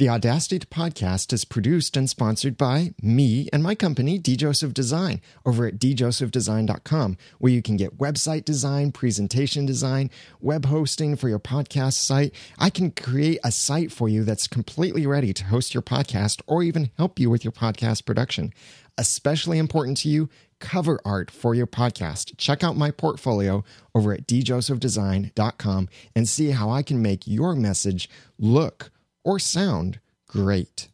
The 0.00 0.08
Audacity 0.08 0.58
to 0.58 0.66
Podcast 0.66 1.30
is 1.30 1.44
produced 1.44 1.94
and 1.94 2.08
sponsored 2.08 2.56
by 2.56 2.94
me 3.02 3.50
and 3.52 3.62
my 3.62 3.74
company, 3.74 4.16
D 4.16 4.34
Joseph 4.34 4.72
Design, 4.72 5.20
over 5.44 5.66
at 5.66 5.78
djosephdesign.com, 5.78 7.18
where 7.38 7.52
you 7.52 7.60
can 7.60 7.76
get 7.76 7.98
website 7.98 8.46
design, 8.46 8.92
presentation 8.92 9.66
design, 9.66 10.08
web 10.40 10.64
hosting 10.64 11.16
for 11.16 11.28
your 11.28 11.38
podcast 11.38 11.98
site. 11.98 12.34
I 12.58 12.70
can 12.70 12.92
create 12.92 13.40
a 13.44 13.52
site 13.52 13.92
for 13.92 14.08
you 14.08 14.24
that's 14.24 14.48
completely 14.48 15.06
ready 15.06 15.34
to 15.34 15.44
host 15.44 15.74
your 15.74 15.82
podcast 15.82 16.40
or 16.46 16.62
even 16.62 16.90
help 16.96 17.18
you 17.18 17.28
with 17.28 17.44
your 17.44 17.52
podcast 17.52 18.06
production. 18.06 18.54
Especially 18.96 19.58
important 19.58 19.98
to 19.98 20.08
you, 20.08 20.30
cover 20.60 20.98
art 21.04 21.30
for 21.30 21.54
your 21.54 21.66
podcast. 21.66 22.38
Check 22.38 22.64
out 22.64 22.74
my 22.74 22.90
portfolio 22.90 23.64
over 23.94 24.14
at 24.14 24.26
djosephdesign.com 24.26 25.90
and 26.16 26.26
see 26.26 26.52
how 26.52 26.70
I 26.70 26.82
can 26.82 27.02
make 27.02 27.26
your 27.26 27.54
message 27.54 28.08
look 28.38 28.90
or 29.24 29.38
sound 29.38 30.00
great. 30.26 30.88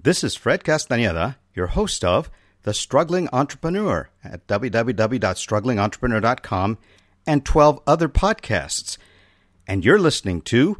This 0.00 0.24
is 0.24 0.34
Fred 0.34 0.64
Castañeda, 0.64 1.36
your 1.54 1.68
host 1.68 2.04
of 2.04 2.28
The 2.62 2.74
Struggling 2.74 3.28
Entrepreneur 3.32 4.10
at 4.24 4.46
www.strugglingentrepreneur.com 4.46 6.78
and 7.26 7.44
12 7.44 7.80
other 7.86 8.08
podcasts. 8.08 8.96
And 9.66 9.84
you're 9.84 9.98
listening 9.98 10.40
to 10.42 10.78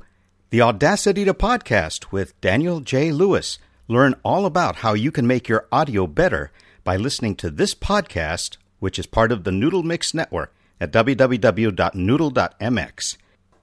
The 0.51 0.62
Audacity 0.62 1.24
to 1.24 1.34
Podcast 1.34 2.10
with 2.10 2.41
Daniel 2.41 2.80
J. 2.80 3.12
Lewis. 3.12 3.59
Learn 3.87 4.15
all 4.24 4.46
about 4.46 4.77
how 4.77 4.95
you 4.95 5.12
can 5.12 5.27
make 5.27 5.48
your 5.48 5.66
audio 5.70 6.06
better 6.06 6.51
by 6.82 6.96
listening 6.96 7.37
to 7.37 7.51
this 7.51 7.74
podcast, 7.74 8.56
which 8.80 8.98
is 8.98 9.06
part 9.06 9.30
of 9.30 9.45
the 9.45 9.52
Noodle 9.52 9.84
Mix 9.84 10.15
Network 10.15 10.54
at 10.80 10.90
www.noodle.mx. 10.93 13.16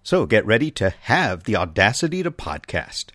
So 0.04 0.26
get 0.26 0.46
ready 0.46 0.72
to 0.72 0.90
have 0.90 1.44
the 1.44 1.56
audacity 1.56 2.24
to 2.24 2.32
podcast. 2.32 3.08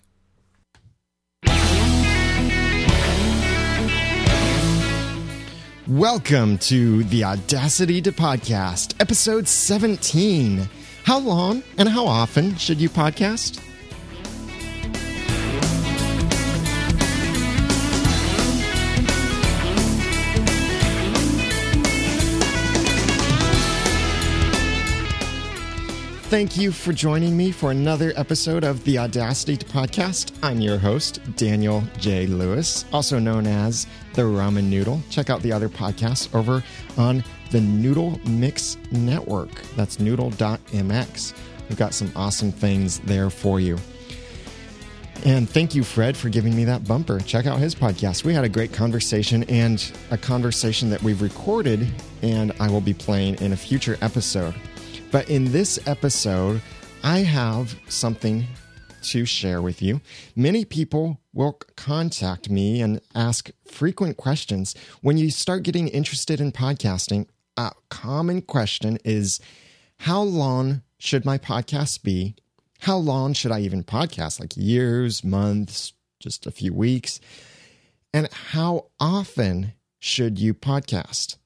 Welcome 5.87 6.57
to 6.59 7.03
the 7.03 7.23
Audacity 7.23 8.01
to 8.01 8.11
Podcast, 8.11 8.99
episode 8.99 9.47
17. 9.47 10.67
How 11.03 11.19
long 11.19 11.61
and 11.77 11.87
how 11.87 12.07
often 12.07 12.55
should 12.55 12.81
you 12.81 12.89
podcast? 12.89 13.61
Thank 26.27 26.57
you 26.57 26.71
for 26.71 26.91
joining 26.91 27.37
me 27.37 27.51
for 27.51 27.69
another 27.69 28.11
episode 28.15 28.63
of 28.63 28.83
the 28.83 28.97
Audacity 28.97 29.57
Podcast. 29.57 30.35
I'm 30.41 30.59
your 30.59 30.79
host, 30.79 31.19
Daniel 31.35 31.83
J. 31.99 32.25
Lewis, 32.25 32.83
also 32.91 33.19
known 33.19 33.45
as 33.45 33.85
the 34.15 34.23
Ramen 34.23 34.63
Noodle. 34.63 35.01
Check 35.11 35.29
out 35.29 35.43
the 35.43 35.51
other 35.51 35.69
podcasts 35.69 36.33
over 36.33 36.63
on 36.97 37.23
the 37.51 37.61
Noodle 37.61 38.19
Mix 38.27 38.75
Network. 38.91 39.61
That's 39.75 39.99
noodle.mx. 39.99 41.33
We've 41.69 41.77
got 41.77 41.93
some 41.93 42.11
awesome 42.15 42.51
things 42.51 42.99
there 43.01 43.29
for 43.29 43.59
you. 43.59 43.77
And 45.25 45.47
thank 45.47 45.75
you, 45.75 45.83
Fred, 45.83 46.17
for 46.17 46.29
giving 46.29 46.55
me 46.55 46.65
that 46.65 46.87
bumper. 46.87 47.19
Check 47.19 47.45
out 47.45 47.59
his 47.59 47.75
podcast. 47.75 48.23
We 48.23 48.33
had 48.33 48.43
a 48.43 48.49
great 48.49 48.73
conversation 48.73 49.43
and 49.43 49.91
a 50.09 50.17
conversation 50.17 50.89
that 50.89 51.03
we've 51.03 51.21
recorded, 51.21 51.87
and 52.23 52.51
I 52.59 52.67
will 52.71 52.81
be 52.81 52.95
playing 52.95 53.35
in 53.35 53.53
a 53.53 53.57
future 53.57 53.97
episode. 54.01 54.55
But 55.11 55.29
in 55.29 55.51
this 55.51 55.79
episode, 55.87 56.61
I 57.03 57.19
have 57.19 57.75
something 57.87 58.45
to 59.03 59.25
share 59.25 59.61
with 59.61 59.81
you. 59.81 60.01
Many 60.35 60.65
people 60.65 61.21
will 61.33 61.59
contact 61.75 62.49
me 62.49 62.81
and 62.81 62.99
ask 63.13 63.49
frequent 63.67 64.17
questions. 64.17 64.75
When 65.01 65.17
you 65.17 65.29
start 65.29 65.63
getting 65.63 65.87
interested 65.87 66.41
in 66.41 66.51
podcasting, 66.51 67.27
a 67.57 67.71
common 67.89 68.41
question 68.41 68.97
is 69.05 69.39
How 69.99 70.21
long 70.21 70.81
should 70.97 71.25
my 71.25 71.37
podcast 71.37 72.03
be? 72.03 72.35
How 72.79 72.97
long 72.97 73.33
should 73.33 73.51
I 73.51 73.61
even 73.61 73.83
podcast? 73.83 74.39
Like 74.39 74.57
years, 74.57 75.23
months, 75.23 75.93
just 76.19 76.45
a 76.45 76.51
few 76.51 76.73
weeks? 76.73 77.19
And 78.13 78.31
how 78.31 78.87
often 78.99 79.73
should 79.99 80.39
you 80.39 80.53
podcast? 80.53 81.37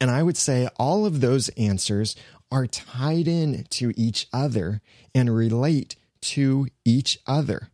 And 0.00 0.10
I 0.10 0.22
would 0.22 0.36
say 0.36 0.68
all 0.76 1.06
of 1.06 1.20
those 1.20 1.48
answers 1.50 2.16
are 2.54 2.68
tied 2.68 3.26
in 3.26 3.66
to 3.68 3.92
each 3.96 4.28
other 4.32 4.80
and 5.12 5.34
relate 5.34 5.96
to 6.22 6.68
each 6.84 7.18
other. 7.26 7.70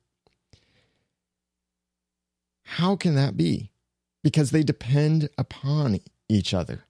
How 2.64 2.96
can 2.96 3.14
that 3.14 3.36
be? 3.36 3.72
Because 4.24 4.52
they 4.52 4.62
depend 4.62 5.28
upon 5.36 6.00
each 6.30 6.54
other. 6.54 6.84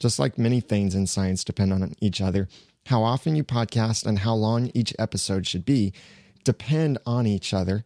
Just 0.00 0.20
like 0.20 0.38
many 0.38 0.60
things 0.60 0.94
in 0.94 1.08
science 1.08 1.42
depend 1.42 1.72
on 1.72 1.94
each 2.00 2.20
other, 2.20 2.48
how 2.86 3.02
often 3.02 3.34
you 3.34 3.42
podcast 3.42 4.06
and 4.06 4.20
how 4.20 4.34
long 4.34 4.70
each 4.72 4.94
episode 4.96 5.44
should 5.44 5.64
be 5.64 5.92
depend 6.44 6.98
on 7.04 7.26
each 7.26 7.52
other 7.52 7.82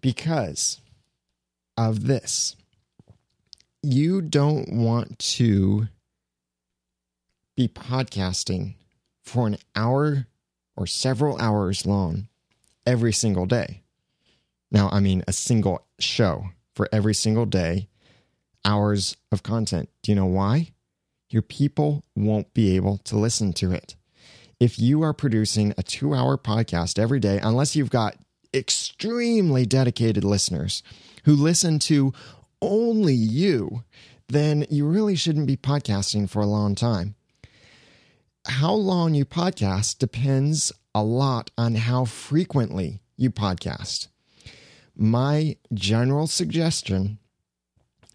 because 0.00 0.80
of 1.76 2.06
this. 2.06 2.54
You 3.82 4.22
don't 4.22 4.72
want 4.72 5.18
to 5.18 5.88
be 7.56 7.66
podcasting 7.66 8.74
for 9.22 9.46
an 9.46 9.56
hour 9.74 10.26
or 10.76 10.86
several 10.86 11.40
hours 11.40 11.86
long 11.86 12.28
every 12.86 13.12
single 13.12 13.46
day. 13.46 13.82
Now, 14.70 14.88
I 14.90 15.00
mean 15.00 15.22
a 15.28 15.32
single 15.32 15.86
show 15.98 16.46
for 16.74 16.88
every 16.92 17.14
single 17.14 17.46
day, 17.46 17.88
hours 18.64 19.16
of 19.30 19.42
content. 19.42 19.90
Do 20.02 20.12
you 20.12 20.16
know 20.16 20.26
why? 20.26 20.72
Your 21.30 21.42
people 21.42 22.04
won't 22.16 22.52
be 22.54 22.74
able 22.76 22.98
to 22.98 23.16
listen 23.16 23.52
to 23.54 23.72
it. 23.72 23.96
If 24.58 24.78
you 24.78 25.02
are 25.02 25.12
producing 25.12 25.74
a 25.76 25.82
two 25.82 26.14
hour 26.14 26.38
podcast 26.38 26.98
every 26.98 27.20
day, 27.20 27.38
unless 27.42 27.74
you've 27.74 27.90
got 27.90 28.16
extremely 28.54 29.66
dedicated 29.66 30.24
listeners 30.24 30.82
who 31.24 31.34
listen 31.34 31.78
to 31.80 32.12
only 32.60 33.14
you, 33.14 33.82
then 34.28 34.66
you 34.70 34.86
really 34.86 35.16
shouldn't 35.16 35.46
be 35.46 35.56
podcasting 35.56 36.28
for 36.28 36.40
a 36.40 36.46
long 36.46 36.74
time 36.74 37.14
how 38.46 38.72
long 38.74 39.14
you 39.14 39.24
podcast 39.24 39.98
depends 39.98 40.72
a 40.94 41.02
lot 41.02 41.50
on 41.56 41.74
how 41.76 42.04
frequently 42.04 43.00
you 43.16 43.30
podcast. 43.30 44.08
My 44.96 45.56
general 45.72 46.26
suggestion 46.26 47.18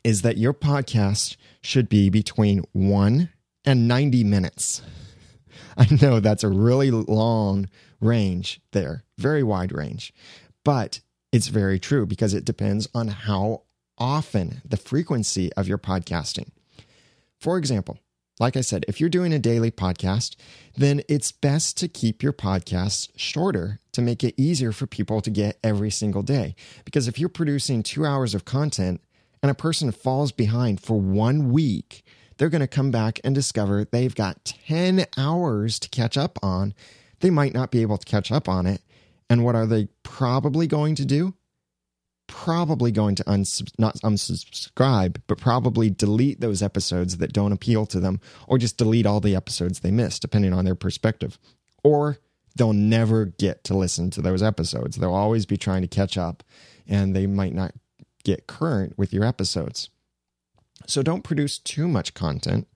is 0.03 0.21
that 0.21 0.37
your 0.37 0.53
podcast 0.53 1.37
should 1.61 1.89
be 1.89 2.09
between 2.09 2.63
one 2.71 3.29
and 3.65 3.87
90 3.87 4.23
minutes. 4.23 4.81
I 5.77 5.87
know 6.01 6.19
that's 6.19 6.43
a 6.43 6.49
really 6.49 6.91
long 6.91 7.69
range 7.99 8.61
there, 8.71 9.03
very 9.17 9.43
wide 9.43 9.71
range, 9.71 10.13
but 10.63 11.01
it's 11.31 11.47
very 11.47 11.79
true 11.79 12.05
because 12.05 12.33
it 12.33 12.45
depends 12.45 12.87
on 12.93 13.07
how 13.07 13.63
often 13.97 14.61
the 14.63 14.77
frequency 14.77 15.51
of 15.53 15.67
your 15.67 15.77
podcasting. 15.77 16.49
For 17.39 17.57
example, 17.57 17.97
like 18.39 18.55
I 18.55 18.61
said, 18.61 18.85
if 18.87 18.99
you're 18.99 19.09
doing 19.09 19.33
a 19.33 19.39
daily 19.39 19.71
podcast, 19.71 20.35
then 20.75 21.01
it's 21.09 21.31
best 21.31 21.77
to 21.77 21.87
keep 21.87 22.21
your 22.21 22.33
podcasts 22.33 23.09
shorter 23.15 23.79
to 23.93 24.01
make 24.01 24.23
it 24.23 24.35
easier 24.37 24.71
for 24.71 24.85
people 24.85 25.21
to 25.21 25.29
get 25.29 25.57
every 25.63 25.89
single 25.89 26.21
day. 26.21 26.55
Because 26.85 27.07
if 27.07 27.17
you're 27.17 27.29
producing 27.29 27.81
two 27.81 28.05
hours 28.05 28.35
of 28.35 28.45
content 28.45 29.01
and 29.41 29.49
a 29.49 29.55
person 29.55 29.91
falls 29.91 30.31
behind 30.31 30.81
for 30.81 30.99
one 30.99 31.51
week, 31.51 32.03
they're 32.37 32.49
going 32.49 32.61
to 32.61 32.67
come 32.67 32.91
back 32.91 33.19
and 33.23 33.33
discover 33.33 33.85
they've 33.85 34.13
got 34.13 34.45
10 34.45 35.05
hours 35.17 35.79
to 35.79 35.89
catch 35.89 36.17
up 36.17 36.37
on. 36.43 36.75
They 37.21 37.31
might 37.31 37.55
not 37.55 37.71
be 37.71 37.81
able 37.81 37.97
to 37.97 38.05
catch 38.05 38.31
up 38.31 38.47
on 38.47 38.67
it. 38.67 38.81
And 39.29 39.43
what 39.43 39.55
are 39.55 39.65
they 39.65 39.87
probably 40.03 40.67
going 40.67 40.95
to 40.95 41.05
do? 41.05 41.33
Probably 42.27 42.91
going 42.91 43.15
to 43.15 43.29
uns- 43.29 43.63
not 43.77 43.95
unsubscribe, 43.97 45.17
but 45.27 45.37
probably 45.37 45.89
delete 45.89 46.41
those 46.41 46.61
episodes 46.61 47.17
that 47.17 47.33
don't 47.33 47.51
appeal 47.51 47.85
to 47.87 47.99
them, 47.99 48.19
or 48.47 48.57
just 48.57 48.77
delete 48.77 49.05
all 49.05 49.19
the 49.19 49.35
episodes 49.35 49.79
they 49.79 49.91
miss, 49.91 50.19
depending 50.19 50.53
on 50.53 50.65
their 50.65 50.75
perspective. 50.75 51.39
Or 51.83 52.19
they'll 52.55 52.73
never 52.73 53.25
get 53.25 53.63
to 53.65 53.77
listen 53.77 54.09
to 54.11 54.21
those 54.21 54.43
episodes. 54.43 54.97
They'll 54.97 55.13
always 55.13 55.45
be 55.45 55.57
trying 55.57 55.81
to 55.81 55.87
catch 55.87 56.17
up, 56.17 56.43
and 56.87 57.15
they 57.15 57.27
might 57.27 57.53
not 57.53 57.73
get 58.23 58.47
current 58.47 58.97
with 58.97 59.13
your 59.13 59.23
episodes. 59.23 59.89
So 60.85 61.01
don't 61.01 61.23
produce 61.23 61.57
too 61.57 61.87
much 61.87 62.13
content, 62.13 62.67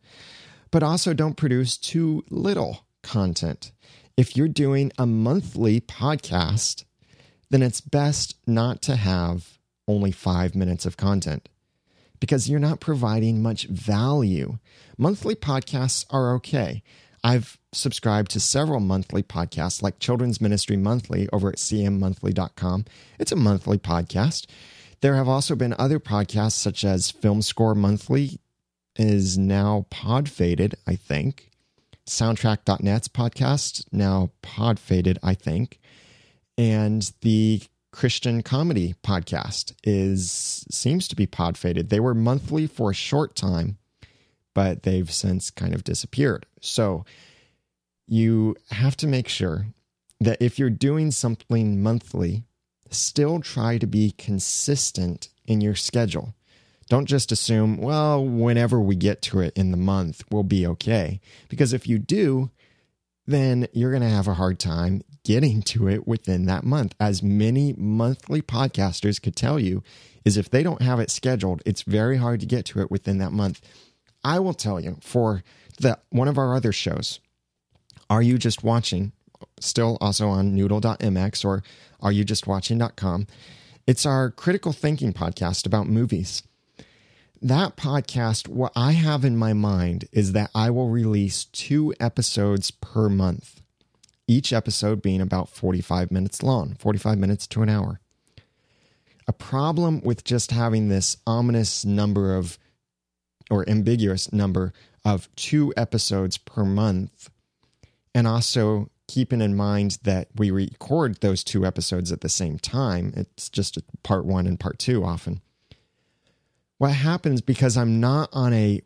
but 0.72 0.84
also 0.84 1.14
don't 1.14 1.38
produce 1.38 1.78
too 1.78 2.24
little 2.30 2.86
content. 3.04 3.72
If 4.18 4.36
you're 4.36 4.48
doing 4.48 4.92
a 4.98 5.06
monthly 5.06 5.82
podcast, 5.82 6.86
then 7.52 7.62
it's 7.62 7.82
best 7.82 8.36
not 8.48 8.82
to 8.82 8.96
have 8.96 9.60
only 9.88 10.12
five 10.12 10.56
minutes 10.56 10.86
of 10.86 10.98
content 10.98 11.50
because 12.20 12.50
you're 12.50 12.60
not 12.60 12.80
providing 12.80 13.42
much 13.42 13.66
value. 13.68 14.58
Monthly 14.98 15.36
podcasts 15.36 16.06
are 16.10 16.34
okay. 16.36 16.82
I've 17.24 17.60
subscribed 17.74 18.32
to 18.32 18.40
several 18.40 18.80
monthly 18.80 19.22
podcasts 19.22 19.82
like 19.82 20.00
Children's 20.00 20.40
Ministry 20.40 20.78
Monthly 20.78 21.28
over 21.34 21.50
at 21.50 21.58
cmmonthly.com. 21.58 22.86
It's 23.20 23.34
a 23.34 23.36
monthly 23.36 23.78
podcast. 23.78 24.48
There 25.02 25.16
have 25.18 25.28
also 25.28 25.56
been 25.56 25.76
other 25.78 26.00
podcasts 26.00 26.54
such 26.54 26.86
as 26.86 27.12
Film 27.12 27.42
Score 27.42 27.76
Monthly 27.76 28.40
is 28.96 29.38
now 29.38 29.88
pod 29.90 30.30
faded, 30.30 30.76
I 30.88 30.96
think. 30.96 31.50
Soundtrack.net's 32.08 33.10
podcast 33.10 33.86
now 33.92 34.32
pod 34.42 34.80
faded, 34.80 35.20
I 35.22 35.34
think. 35.34 35.81
And 36.58 37.12
the 37.22 37.62
Christian 37.92 38.42
comedy 38.42 38.96
podcast 39.04 39.74
is 39.84 40.66
seems 40.72 41.08
to 41.10 41.16
be 41.16 41.26
pod 41.26 41.58
faded. 41.58 41.90
They 41.90 42.00
were 42.00 42.14
monthly 42.14 42.68
for 42.68 42.92
a 42.92 42.96
short 42.96 43.36
time, 43.36 43.78
but 44.54 44.84
they've 44.84 45.12
since 45.12 45.50
kind 45.50 45.74
of 45.74 45.84
disappeared. 45.84 46.46
So 46.62 47.06
you 48.08 48.56
have 48.72 48.96
to 48.98 49.08
make 49.08 49.28
sure 49.28 49.68
that 50.20 50.42
if 50.42 50.58
you're 50.60 50.70
doing 50.70 51.12
something 51.12 51.82
monthly, 51.82 52.44
still 52.90 53.40
try 53.40 53.78
to 53.78 53.88
be 53.88 54.12
consistent 54.18 55.30
in 55.46 55.62
your 55.62 55.76
schedule. 55.76 56.34
Don't 56.90 57.06
just 57.06 57.32
assume, 57.32 57.78
well, 57.78 58.24
whenever 58.24 58.80
we 58.80 58.96
get 58.96 59.22
to 59.24 59.40
it 59.40 59.54
in 59.56 59.72
the 59.72 59.78
month, 59.78 60.24
we'll 60.30 60.44
be 60.44 60.68
okay. 60.68 61.22
Because 61.48 61.74
if 61.74 61.88
you 61.88 61.98
do, 61.98 62.52
then 63.26 63.68
you're 63.72 63.92
going 63.92 64.02
to 64.04 64.10
have 64.10 64.28
a 64.28 64.34
hard 64.34 64.60
time 64.60 65.02
getting 65.24 65.62
to 65.62 65.88
it 65.88 66.08
within 66.08 66.46
that 66.46 66.64
month. 66.64 66.96
As 67.00 67.22
many 67.22 67.74
monthly 67.74 68.42
podcasters 68.42 69.22
could 69.22 69.36
tell 69.36 69.60
you, 69.60 69.84
is 70.24 70.38
if 70.38 70.50
they 70.50 70.64
don't 70.64 70.82
have 70.82 71.00
it 71.00 71.10
scheduled, 71.10 71.62
it's 71.66 71.82
very 71.82 72.18
hard 72.18 72.40
to 72.40 72.46
get 72.46 72.66
to 72.66 72.82
it 72.82 72.92
within 72.92 73.18
that 73.20 73.32
month. 73.32 73.62
I 74.24 74.40
will 74.40 74.54
tell 74.54 74.80
you 74.80 74.98
for 75.02 75.44
the 75.80 75.98
one 76.10 76.28
of 76.28 76.38
our 76.38 76.56
other 76.56 76.72
shows, 76.72 77.20
Are 78.10 78.22
You 78.22 78.38
Just 78.38 78.64
Watching? 78.64 79.14
Still 79.60 79.98
also 80.00 80.28
on 80.28 80.56
noodle.mx 80.56 81.46
or 81.46 81.64
are 82.00 82.12
you 82.12 82.24
just 82.24 82.46
watching.com. 82.46 83.28
It's 83.88 84.06
our 84.06 84.30
critical 84.30 84.74
thinking 84.74 85.14
podcast 85.14 85.66
about 85.66 85.88
movies 85.88 86.44
that 87.42 87.76
podcast, 87.76 88.48
what 88.48 88.72
I 88.76 88.92
have 88.92 89.26
in 89.26 89.36
my 89.36 89.54
mind 89.54 90.08
is 90.12 90.34
that 90.34 90.52
I 90.54 90.70
will 90.70 90.90
release 90.90 91.46
two 91.46 91.94
episodes 92.00 92.70
per 92.70 93.10
month, 93.10 93.61
each 94.28 94.54
episode 94.54 95.02
being 95.02 95.22
about 95.22 95.50
45 95.50 96.12
minutes 96.12 96.44
long, 96.44 96.76
45 96.76 97.18
minutes 97.18 97.48
to 97.48 97.62
an 97.62 97.70
hour. 97.70 98.00
A 99.28 99.34
problem 99.34 100.02
with 100.02 100.24
just 100.24 100.52
having 100.52 100.90
this 100.90 101.18
ominous 101.28 101.86
number 101.86 102.36
of, 102.36 102.58
or 103.50 103.68
ambiguous 103.70 104.32
number 104.32 104.74
of 105.04 105.34
two 105.36 105.74
episodes 105.78 106.38
per 106.38 106.64
month, 106.64 107.30
and 108.14 108.28
also 108.28 108.90
keeping 109.08 109.42
in 109.42 109.56
mind 109.56 110.00
that 110.04 110.30
we 110.36 110.52
record 110.52 111.20
those 111.22 111.44
two 111.44 111.66
episodes 111.66 112.12
at 112.12 112.22
the 112.22 112.30
same 112.30 112.58
time, 112.58 113.14
it's 113.16 113.50
just 113.50 113.78
part 114.04 114.26
one 114.26 114.48
and 114.48 114.60
part 114.60 114.80
two 114.80 115.04
often 115.04 115.42
what 116.82 116.94
happens 116.94 117.42
because 117.42 117.78
I'm 117.78 118.00
not 118.00 118.30
on 118.34 118.54
a 118.54 118.82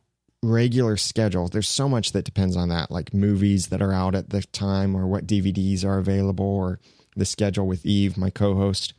regular 0.52 0.98
schedule, 0.98 1.48
there's 1.48 1.68
so 1.68 1.90
much 1.90 2.12
that 2.12 2.26
depends 2.26 2.56
on 2.56 2.70
that, 2.70 2.92
like 2.92 3.14
movies 3.14 3.68
that 3.68 3.82
are 3.82 3.94
out 3.94 4.16
at 4.16 4.30
the 4.30 4.42
time 4.44 4.96
or 4.96 5.08
what 5.08 5.28
DVDs 5.28 5.84
are 5.84 5.98
available 5.98 6.46
or 6.46 6.80
the 7.16 7.26
schedule 7.26 7.68
with 7.68 7.86
Eve, 7.86 8.18
my 8.18 8.30
co 8.30 8.56
host. 8.56 8.94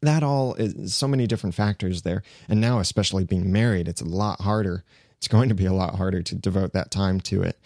That 0.00 0.22
all 0.22 0.54
is 0.54 0.94
so 0.94 1.06
many 1.06 1.26
different 1.26 1.54
factors 1.54 2.02
there. 2.02 2.22
And 2.48 2.60
now, 2.60 2.80
especially 2.80 3.24
being 3.24 3.52
married, 3.52 3.86
it's 3.86 4.00
a 4.00 4.06
lot 4.06 4.40
harder. 4.40 4.84
It's 5.18 5.28
going 5.28 5.48
to 5.48 5.54
be 5.54 5.66
a 5.66 5.72
lot 5.72 5.94
harder 5.94 6.22
to 6.22 6.34
devote 6.34 6.72
that 6.72 6.90
time 6.90 7.20
to 7.20 7.42
it. 7.42 7.58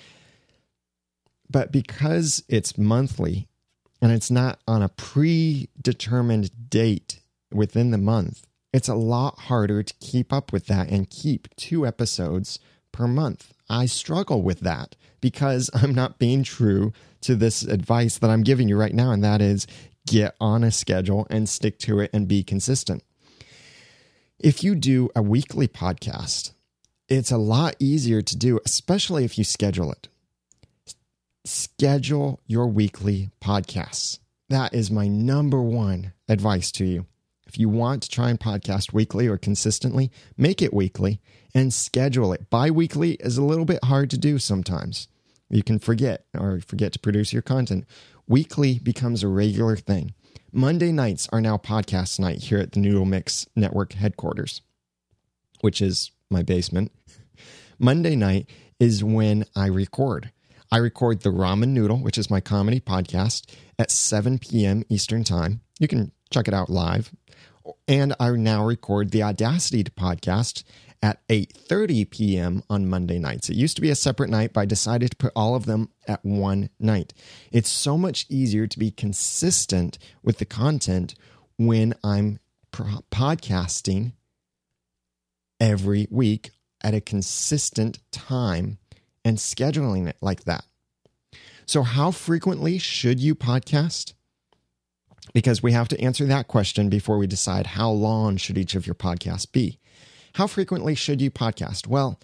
But 1.49 1.73
because 1.73 2.43
it's 2.49 2.77
monthly 2.77 3.49
and 4.03 4.13
it's 4.13 4.31
not 4.31 4.61
on 4.69 4.83
a 4.83 4.91
predetermined 4.91 6.69
date 6.69 7.21
within 7.51 7.91
the 7.91 7.99
month, 7.99 8.47
it's 8.73 8.89
a 8.89 8.95
lot 8.95 9.39
harder 9.39 9.83
to 9.83 9.95
keep 10.01 10.33
up 10.33 10.53
with 10.53 10.67
that 10.67 10.91
and 10.91 11.09
keep 11.09 11.49
two 11.57 11.87
episodes 11.87 12.59
per 12.97 13.07
month. 13.07 13.53
I 13.69 13.85
struggle 13.85 14.43
with 14.43 14.61
that 14.61 14.97
because 15.21 15.69
I'm 15.75 15.95
not 15.95 16.19
being 16.19 16.43
true 16.43 16.95
to 17.21 17.35
this 17.35 17.63
advice 17.63 18.19
that 18.19 18.31
I'm 18.31 18.43
giving 18.43 18.69
you 18.69 18.77
right 18.77 18.95
now, 18.95 19.13
and 19.13 19.23
that 19.23 19.43
is 19.43 19.67
get 20.07 20.35
on 20.41 20.65
a 20.65 20.71
schedule 20.71 21.27
and 21.29 21.49
stick 21.49 21.79
to 21.81 22.01
it 22.01 22.11
and 22.15 22.27
be 22.27 22.43
consistent. 22.43 23.03
If 24.39 24.65
you 24.65 24.75
do 24.75 25.11
a 25.15 25.23
weekly 25.23 25.69
podcast, 25.69 26.53
it's 27.09 27.31
a 27.31 27.37
lot 27.37 27.77
easier 27.79 28.23
to 28.23 28.37
do, 28.37 28.61
especially 28.65 29.25
if 29.25 29.37
you 29.37 29.45
schedule 29.45 29.93
it. 29.93 30.09
Schedule 31.45 32.41
your 32.47 32.67
weekly 32.67 33.31
podcasts. 33.43 34.21
That 34.49 34.73
is 34.73 34.91
my 34.91 35.07
number 35.07 35.61
one 35.61 36.13
advice 36.29 36.73
to 36.73 36.85
you. 36.85 37.07
If 37.47 37.59
you 37.59 37.69
want 37.69 38.03
to 38.03 38.09
try 38.09 38.31
and 38.31 38.41
podcast 38.41 38.93
weekly 38.93 39.29
or 39.29 39.37
consistently, 39.37 40.11
make 40.37 40.63
it 40.63 40.75
weekly 40.75 41.21
and 41.57 41.73
schedule 41.73 42.35
it. 42.35 42.51
Bi 42.51 42.71
weekly 42.71 43.13
is 43.13 43.39
a 43.39 43.43
little 43.43 43.65
bit 43.65 43.83
hard 43.83 44.11
to 44.11 44.19
do 44.19 44.39
sometimes. 44.39 45.09
You 45.49 45.63
can 45.63 45.79
forget 45.79 46.27
or 46.39 46.61
forget 46.61 46.93
to 46.93 46.99
produce 46.99 47.33
your 47.33 47.41
content. 47.41 47.87
Weekly 48.29 48.79
becomes 48.79 49.23
a 49.23 49.29
regular 49.29 49.75
thing. 49.75 50.13
Monday 50.53 50.93
nights 50.93 51.27
are 51.33 51.41
now 51.41 51.57
podcast 51.57 52.21
night 52.21 52.43
here 52.45 52.59
at 52.59 52.73
the 52.73 52.81
Noodle 52.81 53.07
Mix 53.07 53.47
Network 53.57 53.95
headquarters, 53.95 54.61
which 55.63 55.81
is 55.81 56.11
my 56.29 56.43
basement. 56.43 56.93
Monday 57.79 58.17
night 58.17 58.51
is 58.79 59.03
when 59.03 59.47
I 59.57 59.69
record. 59.69 60.33
I 60.71 60.77
record 60.77 61.23
the 61.23 61.31
Ramen 61.31 61.69
Noodle, 61.69 61.99
which 61.99 62.19
is 62.19 62.29
my 62.29 62.43
comedy 62.43 62.81
podcast, 62.81 63.51
at 63.79 63.91
7 63.91 64.39
p.m. 64.41 64.85
Eastern 64.91 65.25
Time. 65.25 65.63
You 65.79 65.89
can 65.89 66.13
check 66.29 66.49
it 66.49 66.55
out 66.55 66.69
live 66.69 67.13
and 67.89 68.15
I 68.19 68.31
now 68.31 68.65
record 68.65 69.11
the 69.11 69.23
Audacity 69.23 69.85
to 69.85 69.91
podcast 69.91 70.63
at 71.03 71.27
8:30 71.29 72.11
p.m. 72.11 72.63
on 72.69 72.89
Monday 72.89 73.19
nights. 73.19 73.49
It 73.49 73.57
used 73.57 73.77
to 73.77 73.83
be 73.83 73.91
a 73.91 73.95
separate 73.95 74.31
night, 74.31 74.53
but 74.53 74.63
I 74.63 74.67
decided 74.67 75.11
to 75.11 75.17
put 75.17 75.33
all 75.37 75.55
of 75.55 75.67
them 75.67 75.91
at 76.09 76.25
one 76.25 76.71
night. 76.79 77.13
It's 77.53 77.69
so 77.69 77.99
much 77.99 78.27
easier 78.29 78.67
to 78.67 78.79
be 78.79 78.91
consistent 78.91 79.99
with 80.23 80.39
the 80.39 80.45
content 80.45 81.15
when 81.59 81.95
I'm 82.03 82.39
podcasting 82.73 84.13
every 85.61 86.07
week 86.11 86.51
at 86.83 86.95
a 86.95 87.01
consistent 87.01 87.99
time 88.11 88.79
and 89.25 89.39
scheduling 89.39 90.09
it 90.09 90.17
like 90.21 90.45
that. 90.45 90.65
So, 91.67 91.83
how 91.83 92.11
frequently 92.11 92.79
should 92.79 93.19
you 93.19 93.35
podcast? 93.35 94.13
Because 95.33 95.63
we 95.63 95.73
have 95.73 95.89
to 95.89 96.01
answer 96.01 96.25
that 96.27 96.49
question 96.49 96.89
before 96.89 97.19
we 97.19 97.27
decide 97.27 97.67
how 97.67 97.91
long 97.91 98.37
should 98.37 98.59
each 98.59 98.75
of 98.75 98.87
your 98.87 98.95
podcasts 98.95 99.51
be. 99.51 99.79
How 100.35 100.47
frequently 100.47 100.95
should 100.95 101.21
you 101.23 101.31
podcast? 101.31 101.87
Well, 101.87 102.21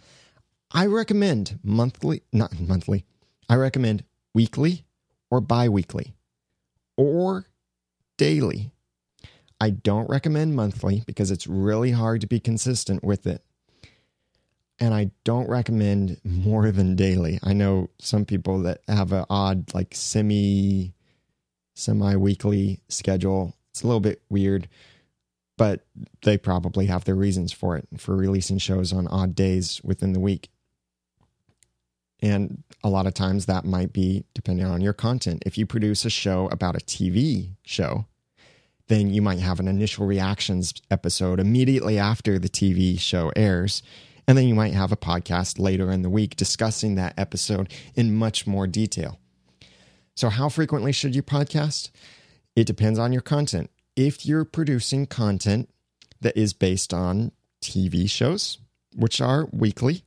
I 0.71 0.87
recommend 0.87 1.59
monthly, 1.62 2.23
not 2.32 2.59
monthly, 2.59 3.04
I 3.49 3.56
recommend 3.56 4.04
weekly 4.35 4.85
or 5.30 5.40
biweekly 5.40 6.14
or 6.97 7.47
daily. 8.16 8.71
I 9.61 9.71
don't 9.71 10.09
recommend 10.09 10.56
monthly 10.56 11.02
because 11.06 11.30
it's 11.30 11.47
really 11.47 11.92
hard 11.92 12.21
to 12.23 12.26
be 12.26 12.40
consistent 12.40 13.04
with 13.04 13.26
it. 13.26 13.44
And 14.78 14.92
I 14.92 15.12
don't 15.25 15.49
recommend 15.49 16.21
more 16.25 16.73
than 16.73 16.97
daily. 16.97 17.38
I 17.42 17.52
know 17.52 17.90
some 18.00 18.25
people 18.25 18.62
that 18.62 18.80
have 18.88 19.12
an 19.12 19.25
odd, 19.30 19.73
like 19.75 19.94
semi 19.94 20.94
semi 21.75 22.17
weekly 22.17 22.81
schedule. 22.88 23.55
It's 23.71 23.83
a 23.83 23.87
little 23.87 24.00
bit 24.00 24.23
weird, 24.29 24.69
but 25.57 25.85
they 26.23 26.37
probably 26.37 26.87
have 26.87 27.05
their 27.05 27.14
reasons 27.14 27.52
for 27.52 27.76
it, 27.76 27.88
for 27.97 28.17
releasing 28.17 28.59
shows 28.59 28.93
on 28.93 29.07
odd 29.09 29.35
days 29.35 29.81
within 29.83 30.12
the 30.12 30.21
week. 30.21 30.50
And 32.21 32.62
a 32.85 32.88
lot 32.88 33.07
of 33.07 33.14
times 33.14 33.47
that 33.47 33.64
might 33.64 33.93
be 33.93 34.25
depending 34.33 34.67
on 34.67 34.81
your 34.81 34.93
content. 34.93 35.43
If 35.45 35.59
you 35.59 35.67
produce 35.67 36.05
a 36.05 36.11
show 36.11 36.49
about 36.49 36.76
a 36.76 36.85
TV 36.85 37.57
show, 37.64 38.07
then 38.87 39.12
you 39.12 39.23
might 39.23 39.41
have 39.41 39.59
an 39.59 39.69
initial 39.69 40.07
reactions 40.07 40.75
episode 40.91 41.41
immediately 41.41 41.99
after 41.99 42.38
the 42.38 42.49
TV 42.49 42.99
show 42.99 43.33
airs. 43.35 43.83
And 44.29 44.38
then 44.38 44.47
you 44.47 44.55
might 44.55 44.75
have 44.75 44.93
a 44.93 44.97
podcast 44.97 45.59
later 45.59 45.91
in 45.91 46.02
the 46.02 46.11
week 46.11 46.37
discussing 46.37 46.95
that 46.95 47.14
episode 47.19 47.73
in 47.95 48.14
much 48.14 48.47
more 48.47 48.67
detail. 48.67 49.19
So, 50.14 50.28
how 50.28 50.49
frequently 50.49 50.92
should 50.92 51.14
you 51.14 51.23
podcast? 51.23 51.90
It 52.54 52.66
depends 52.66 52.99
on 52.99 53.12
your 53.12 53.23
content. 53.23 53.71
If 53.97 54.26
you're 54.26 54.45
producing 54.45 55.07
content 55.07 55.71
that 56.21 56.37
is 56.37 56.52
based 56.52 56.92
on 56.92 57.33
TV 57.62 58.09
shows, 58.09 58.59
which 58.95 59.21
are 59.21 59.49
weekly, 59.52 60.04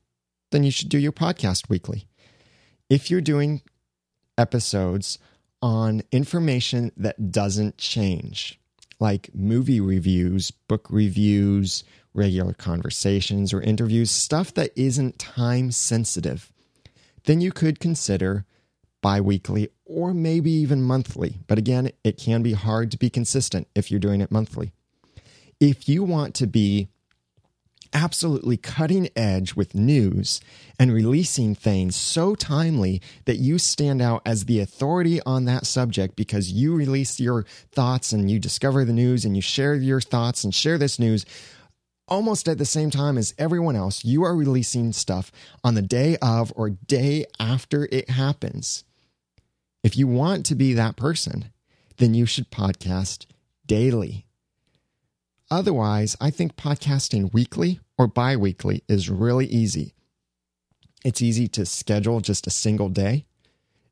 then 0.52 0.64
you 0.64 0.72
should 0.72 0.90
do 0.90 1.00
your 1.00 1.12
podcast 1.12 1.70
weekly. 1.70 2.08
If 2.90 3.10
you're 3.10 3.22
doing 3.22 3.62
episodes 4.38 5.18
on 5.62 6.04
information 6.12 6.92
that 6.98 7.32
doesn't 7.32 7.78
change, 7.78 8.60
like 9.00 9.30
movie 9.34 9.82
reviews, 9.82 10.52
book 10.52 10.88
reviews, 10.90 11.84
regular 12.14 12.54
conversations 12.54 13.54
or 13.54 13.62
interviews, 13.62 14.12
stuff 14.12 14.54
that 14.54 14.72
isn't 14.76 15.20
time 15.20 15.72
sensitive, 15.72 16.52
then 17.26 17.42
you 17.42 17.52
could 17.52 17.80
consider 17.80 18.46
bi 19.06 19.22
weekly 19.22 19.70
or 19.86 20.16
maybe 20.16 20.50
even 20.50 20.82
monthly. 20.82 21.38
But 21.46 21.60
again, 21.60 21.92
it 22.04 22.18
can 22.18 22.42
be 22.42 22.54
hard 22.54 22.90
to 22.90 22.98
be 22.98 23.12
consistent 23.12 23.68
if 23.76 23.92
you're 23.92 24.00
doing 24.00 24.20
it 24.20 24.32
monthly. 24.32 24.72
If 25.60 25.88
you 25.88 26.04
want 26.04 26.34
to 26.36 26.48
be 26.48 26.88
absolutely 27.94 28.58
cutting 28.58 29.08
edge 29.16 29.54
with 29.54 29.76
news 29.76 30.42
and 30.80 30.92
releasing 30.92 31.54
things 31.54 31.96
so 31.96 32.34
timely 32.34 33.00
that 33.26 33.38
you 33.38 33.60
stand 33.60 34.02
out 34.02 34.24
as 34.26 34.46
the 34.46 34.60
authority 34.60 35.22
on 35.24 35.46
that 35.46 35.68
subject 35.68 36.16
because 36.16 36.52
you 36.52 36.76
release 36.76 37.20
your 37.20 37.46
thoughts 37.72 38.12
and 38.12 38.32
you 38.32 38.40
discover 38.40 38.84
the 38.84 38.92
news 38.92 39.24
and 39.24 39.36
you 39.36 39.42
share 39.42 39.76
your 39.76 40.02
thoughts 40.02 40.44
and 40.44 40.56
share 40.56 40.80
this 40.80 40.98
news 40.98 41.28
almost 42.08 42.48
at 42.48 42.58
the 42.58 42.66
same 42.66 42.90
time 42.90 43.20
as 43.20 43.36
everyone 43.38 43.76
else. 43.76 44.04
You 44.04 44.24
are 44.24 44.36
releasing 44.36 44.94
stuff 44.94 45.32
on 45.64 45.76
the 45.76 45.84
day 45.84 46.18
of 46.24 46.52
or 46.56 46.72
day 46.72 47.26
after 47.40 47.88
it 47.92 48.10
happens. 48.10 48.84
If 49.86 49.96
you 49.96 50.08
want 50.08 50.48
to 50.48 50.56
be 50.56 50.74
that 50.74 50.96
person, 50.96 51.52
then 51.98 52.16
you 52.16 52.26
should 52.26 52.50
podcast 52.50 53.28
daily. 53.68 54.26
Otherwise, 55.52 56.18
I 56.20 56.32
think 56.32 56.56
podcasting 56.56 57.32
weekly 57.32 57.80
or 57.96 58.08
bi 58.08 58.36
weekly 58.36 58.84
is 58.90 59.12
really 59.12 59.46
easy. 59.46 59.94
It's 61.04 61.22
easy 61.22 61.48
to 61.50 61.68
schedule 61.68 62.20
just 62.20 62.48
a 62.48 62.50
single 62.50 62.90
day. 62.90 63.28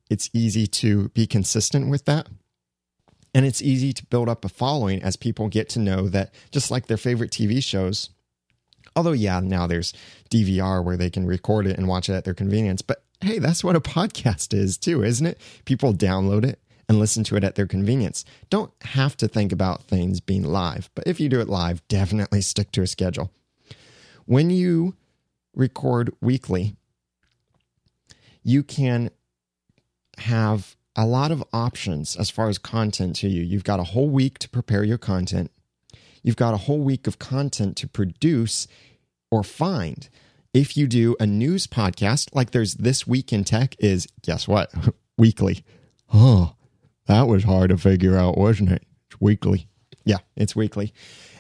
It's 0.10 0.32
easy 0.34 0.66
to 0.66 1.10
be 1.10 1.28
consistent 1.28 1.92
with 1.92 2.06
that. 2.06 2.28
And 3.36 3.46
it's 3.46 3.62
easy 3.62 3.94
to 3.94 4.06
build 4.08 4.30
up 4.30 4.44
a 4.44 4.50
following 4.50 5.04
as 5.04 5.16
people 5.16 5.48
get 5.48 5.70
to 5.70 5.80
know 5.80 6.10
that 6.10 6.34
just 6.50 6.72
like 6.72 6.88
their 6.88 6.98
favorite 6.98 7.30
TV 7.30 7.64
shows, 7.64 8.10
although, 8.96 9.12
yeah, 9.12 9.42
now 9.42 9.68
there's 9.68 9.94
DVR 10.32 10.84
where 10.84 10.98
they 10.98 11.12
can 11.12 11.28
record 11.28 11.68
it 11.68 11.78
and 11.78 11.88
watch 11.88 12.10
it 12.10 12.14
at 12.14 12.26
their 12.26 12.34
convenience. 12.34 12.82
But 12.82 13.04
hey, 13.24 13.40
that's 13.40 13.64
what 13.64 13.76
a 13.76 13.82
podcast 13.82 14.54
is 14.54 14.78
too, 14.78 15.04
isn't 15.04 15.26
it? 15.26 15.40
People 15.66 15.94
download 15.94 16.46
it 16.46 16.60
and 16.90 17.00
listen 17.00 17.24
to 17.26 17.36
it 17.36 17.44
at 17.44 17.56
their 17.56 17.68
convenience. 17.68 18.26
Don't 18.50 18.72
have 18.82 19.16
to 19.18 19.28
think 19.28 19.52
about 19.52 19.84
things 19.84 20.20
being 20.20 20.44
live, 20.44 20.90
but 20.96 21.08
if 21.08 21.20
you 21.20 21.30
do 21.30 21.40
it 21.40 21.50
live, 21.50 21.86
definitely 21.88 22.42
stick 22.42 22.72
to 22.74 22.82
a 22.82 22.88
schedule. 22.88 23.32
When 24.26 24.50
you 24.50 24.96
record 25.56 26.14
weekly, 26.22 26.76
you 28.44 28.64
can 28.64 29.10
have 30.20 30.76
a 30.96 31.06
lot 31.06 31.32
of 31.32 31.44
options 31.54 32.16
as 32.16 32.30
far 32.30 32.50
as 32.50 32.58
content 32.58 33.16
to 33.18 33.28
you. 33.28 33.42
You've 33.42 33.64
got 33.64 33.80
a 33.80 33.86
whole 33.86 34.10
week 34.10 34.38
to 34.40 34.50
prepare 34.50 34.84
your 34.84 34.98
content. 34.98 35.52
You've 36.22 36.36
got 36.36 36.54
a 36.54 36.58
whole 36.58 36.80
week 36.80 37.08
of 37.08 37.20
content 37.20 37.76
to 37.78 37.88
produce 37.88 38.68
or 39.32 39.44
find. 39.44 40.08
If 40.54 40.78
you 40.78 40.88
do 40.88 41.16
a 41.20 41.26
news 41.26 41.66
podcast, 41.68 42.30
like 42.34 42.52
there's 42.52 42.76
This 42.76 43.08
Week 43.08 43.34
in 43.34 43.44
Tech, 43.44 43.76
is 43.80 44.08
guess 44.22 44.48
what? 44.48 44.72
weekly. 45.18 45.64
Oh, 46.14 46.56
that 47.08 47.28
was 47.28 47.44
hard 47.44 47.70
to 47.70 47.78
figure 47.78 48.18
out, 48.18 48.38
wasn't 48.38 48.72
it? 48.72 48.84
It's 49.10 49.20
weekly. 49.20 49.68
Yeah, 50.06 50.20
it's 50.36 50.56
weekly 50.56 50.94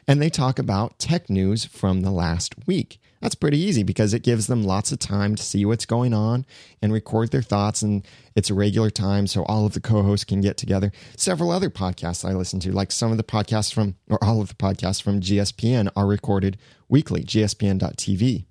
and 0.07 0.21
they 0.21 0.29
talk 0.29 0.59
about 0.59 0.99
tech 0.99 1.29
news 1.29 1.65
from 1.65 2.01
the 2.01 2.11
last 2.11 2.55
week. 2.67 2.99
That's 3.21 3.35
pretty 3.35 3.57
easy 3.57 3.83
because 3.83 4.13
it 4.13 4.21
gives 4.21 4.47
them 4.47 4.63
lots 4.63 4.91
of 4.91 4.99
time 4.99 5.35
to 5.35 5.43
see 5.43 5.63
what's 5.63 5.85
going 5.85 6.13
on 6.13 6.45
and 6.81 6.91
record 6.91 7.31
their 7.31 7.41
thoughts. 7.41 7.81
And 7.81 8.05
it's 8.35 8.49
a 8.49 8.53
regular 8.53 8.89
time, 8.89 9.27
so 9.27 9.43
all 9.43 9.65
of 9.65 9.73
the 9.73 9.79
co 9.79 10.03
hosts 10.03 10.25
can 10.25 10.41
get 10.41 10.57
together. 10.57 10.91
Several 11.15 11.49
other 11.49 11.69
podcasts 11.69 12.27
I 12.27 12.33
listen 12.33 12.59
to, 12.61 12.73
like 12.73 12.91
some 12.91 13.11
of 13.11 13.17
the 13.17 13.23
podcasts 13.23 13.73
from, 13.73 13.95
or 14.09 14.21
all 14.21 14.41
of 14.41 14.49
the 14.49 14.55
podcasts 14.55 15.01
from 15.01 15.21
GSPN, 15.21 15.89
are 15.95 16.05
recorded 16.05 16.57
weekly. 16.89 17.23
GSPN.TV 17.23 18.45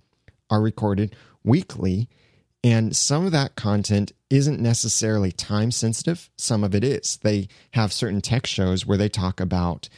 are 0.53 0.61
recorded 0.61 1.17
weekly. 1.43 2.09
And 2.63 2.95
some 2.95 3.27
of 3.27 3.33
that 3.33 3.57
content 3.57 4.13
isn't 4.31 4.61
necessarily 4.61 5.33
time 5.33 5.73
sensitive, 5.73 6.31
some 6.37 6.63
of 6.63 6.75
it 6.75 6.85
is. 6.85 7.19
They 7.23 7.49
have 7.73 7.93
certain 7.93 8.21
tech 8.21 8.47
shows 8.47 8.87
where 8.87 8.99
they 8.99 9.09
talk 9.09 9.41
about 9.41 9.89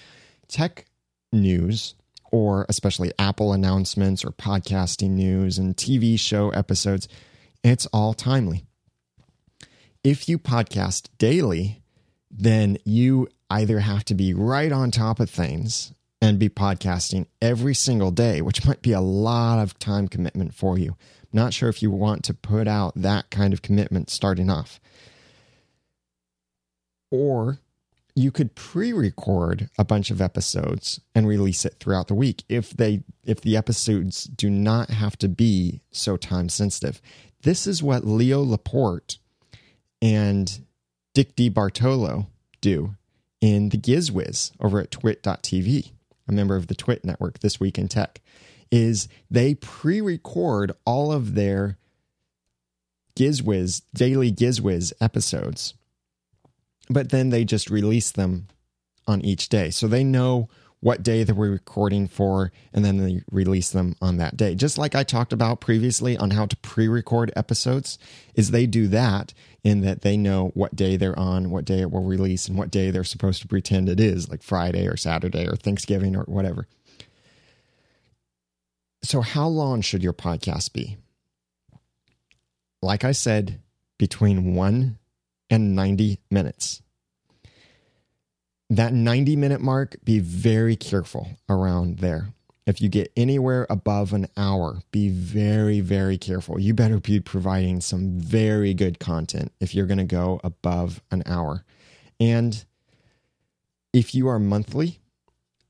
tech 0.49 0.87
news 1.33 1.95
or 2.31 2.65
especially 2.69 3.13
Apple 3.19 3.53
announcements 3.53 4.25
or 4.25 4.31
podcasting 4.31 5.11
news 5.11 5.59
and 5.59 5.77
TV 5.77 6.19
show 6.19 6.51
episodes, 6.51 7.07
it's 7.63 7.87
all 7.87 8.15
timely. 8.15 8.65
If 10.03 10.29
you 10.29 10.39
podcast 10.39 11.09
daily, 11.19 11.83
then 12.31 12.79
you 12.85 13.29
either 13.51 13.81
have 13.81 14.05
to 14.07 14.15
be 14.15 14.35
right 14.35 14.73
on 14.73 14.91
top 14.91 15.21
of 15.21 15.31
things 15.31 15.93
and 16.25 16.39
be 16.39 16.49
podcasting 16.49 17.27
every 17.43 17.75
single 17.75 18.11
day, 18.11 18.41
which 18.41 18.65
might 18.65 18.81
be 18.81 18.93
a 18.93 19.01
lot 19.01 19.59
of 19.59 19.79
time 19.79 20.09
commitment 20.09 20.55
for 20.55 20.79
you. 20.79 20.97
Not 21.35 21.53
sure 21.53 21.69
if 21.69 21.83
you 21.83 21.91
want 21.91 22.25
to 22.25 22.33
put 22.33 22.67
out 22.67 22.95
that 22.97 23.29
kind 23.31 23.53
of 23.53 23.61
commitment 23.61 24.09
starting 24.09 24.49
off. 24.49 24.81
Or 27.11 27.59
you 28.15 28.31
could 28.31 28.55
pre-record 28.55 29.69
a 29.77 29.85
bunch 29.85 30.11
of 30.11 30.23
episodes 30.23 30.99
and 31.15 31.29
release 31.29 31.67
it 31.67 31.77
throughout 31.79 32.09
the 32.09 32.15
week 32.15 32.45
if 32.49 32.71
they 32.71 33.03
if 33.25 33.43
the 33.43 33.57
episodes 33.57 34.25
do 34.25 34.49
not 34.49 34.89
have 34.89 35.19
to 35.19 35.29
be 35.29 35.83
so 35.91 36.17
time 36.17 36.49
sensitive. 36.49 37.03
This 37.43 37.67
is 37.67 37.83
what 37.83 38.07
Leo 38.07 38.43
Laporte 38.43 39.19
and 40.01 40.61
Dick 41.13 41.37
DeBartolo 41.37 42.29
do 42.63 42.95
in 43.43 43.69
the 43.69 43.77
GizWiz 43.77 44.53
over 44.59 44.81
at 44.81 44.91
twit.tv, 44.91 45.91
a 46.29 46.33
member 46.33 46.57
of 46.57 46.67
the 46.67 46.75
Twit 46.75 47.05
network 47.05 47.41
this 47.41 47.61
week 47.61 47.79
in 47.79 47.89
tech, 47.89 48.21
is 48.71 49.09
they 49.31 49.55
pre-record 49.55 50.73
all 50.85 51.13
of 51.13 51.35
their 51.35 51.79
GizWiz 53.17 53.83
daily 53.95 54.33
GizWiz 54.33 54.93
episodes 55.01 55.75
but 56.89 57.11
then 57.11 57.31
they 57.31 57.45
just 57.45 57.71
release 57.71 58.11
them 58.11 58.49
on 59.07 59.21
each 59.23 59.49
day. 59.49 59.71
So 59.71 59.87
they 59.89 60.05
know 60.05 60.49
what 60.81 61.03
day 61.03 61.25
they 61.25 61.33
were 61.33 61.51
recording 61.51 62.07
for, 62.07 62.53
and 62.75 62.85
then 62.85 62.99
they 62.99 63.23
release 63.31 63.71
them 63.71 63.97
on 64.03 64.19
that 64.19 64.37
day. 64.37 64.55
Just 64.55 64.77
like 64.77 64.95
I 64.95 65.03
talked 65.03 65.33
about 65.33 65.61
previously 65.61 66.17
on 66.17 66.31
how 66.31 66.45
to 66.45 66.57
pre-record 66.59 67.33
episodes, 67.35 67.99
is 68.35 68.51
they 68.51 68.67
do 68.67 68.87
that 68.89 69.33
in 69.65 69.81
that 69.81 70.03
they 70.03 70.17
know 70.17 70.51
what 70.55 70.77
day 70.77 70.97
they're 70.97 71.19
on, 71.19 71.51
what 71.51 71.65
day 71.65 71.81
it 71.81 71.91
will 71.91 72.05
release, 72.05 72.47
and 72.47 72.57
what 72.57 72.71
day 72.71 72.91
they're 72.91 73.03
supposed 73.03 73.41
to 73.43 73.49
pretend 73.49 73.89
it 73.89 73.99
is, 73.99 74.29
like 74.29 74.43
Friday 74.43 74.87
or 74.87 74.97
Saturday 74.97 75.49
or 75.49 75.57
Thanksgiving 75.57 76.15
or 76.15 76.25
whatever. 76.25 76.69
So, 79.03 79.23
how 79.23 79.49
long 79.49 79.81
should 79.81 80.03
your 80.03 80.13
podcast 80.13 80.73
be? 80.73 80.99
Like 82.83 83.05
I 83.05 83.13
said, 83.13 83.61
between 83.99 84.55
one 84.55 84.99
and 85.49 85.75
90 85.75 86.21
minutes. 86.31 86.83
That 88.69 88.93
90 88.93 89.37
minute 89.37 89.61
mark, 89.61 89.97
be 90.05 90.19
very 90.19 90.77
careful 90.77 91.29
around 91.49 91.99
there. 91.99 92.34
If 92.67 92.81
you 92.81 92.89
get 92.89 93.13
anywhere 93.17 93.67
above 93.69 94.13
an 94.15 94.27
hour, 94.37 94.81
be 94.91 95.09
very, 95.11 95.81
very 95.81 96.17
careful. 96.17 96.59
You 96.59 96.73
better 96.73 96.99
be 96.99 97.21
providing 97.21 97.81
some 97.83 98.19
very 98.19 98.73
good 98.73 98.99
content 98.99 99.53
if 99.61 99.75
you're 99.75 99.87
going 99.87 99.99
to 99.99 100.05
go 100.05 100.41
above 100.43 101.03
an 101.11 101.23
hour. 101.27 101.65
And 102.19 102.65
if 103.93 104.15
you 104.15 104.29
are 104.29 104.39
monthly, 104.39 104.99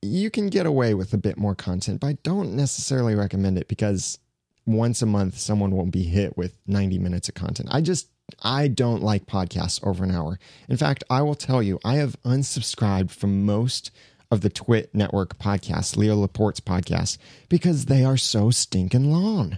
you 0.03 0.31
can 0.31 0.49
get 0.49 0.67
away 0.67 0.95
with 0.95 1.13
a 1.13 1.19
bit 1.19 1.37
more 1.37 1.55
content, 1.55 2.01
but 2.01 2.07
I 2.09 2.19
don't 2.23 2.55
necessarily 2.55 3.15
recommend 3.15 3.59
it 3.59 3.67
because 3.67 4.19
once 4.67 5.03
a 5.03 5.07
month, 5.07 5.39
someone 5.39 5.73
won't 5.73 5.91
be 5.91 6.05
hit 6.05 6.37
with 6.37 6.57
90 6.67 6.99
minutes 6.99 7.29
of 7.29 7.35
content. 7.35 7.69
I 7.73 7.81
just 7.81 8.09
I 8.43 8.69
don't 8.69 9.03
like 9.03 9.27
podcasts 9.27 9.85
over 9.87 10.05
an 10.05 10.11
hour. 10.11 10.39
In 10.69 10.77
fact, 10.77 11.05
I 11.11 11.23
will 11.23 11.35
tell 11.35 11.63
you, 11.63 11.79
I 11.85 11.97
have 11.97 12.21
unsubscribed 12.23 13.11
from 13.11 13.45
most 13.45 13.91
of 14.35 14.43
the 14.43 14.51
Twit 14.51 14.95
Network 14.95 15.39
podcast, 15.39 15.97
Leo 15.97 16.17
Laporte's 16.17 16.61
podcast, 16.61 17.17
because 17.49 17.87
they 17.87 18.05
are 18.05 18.19
so 18.19 18.51
stinking 18.51 19.11
long. 19.11 19.57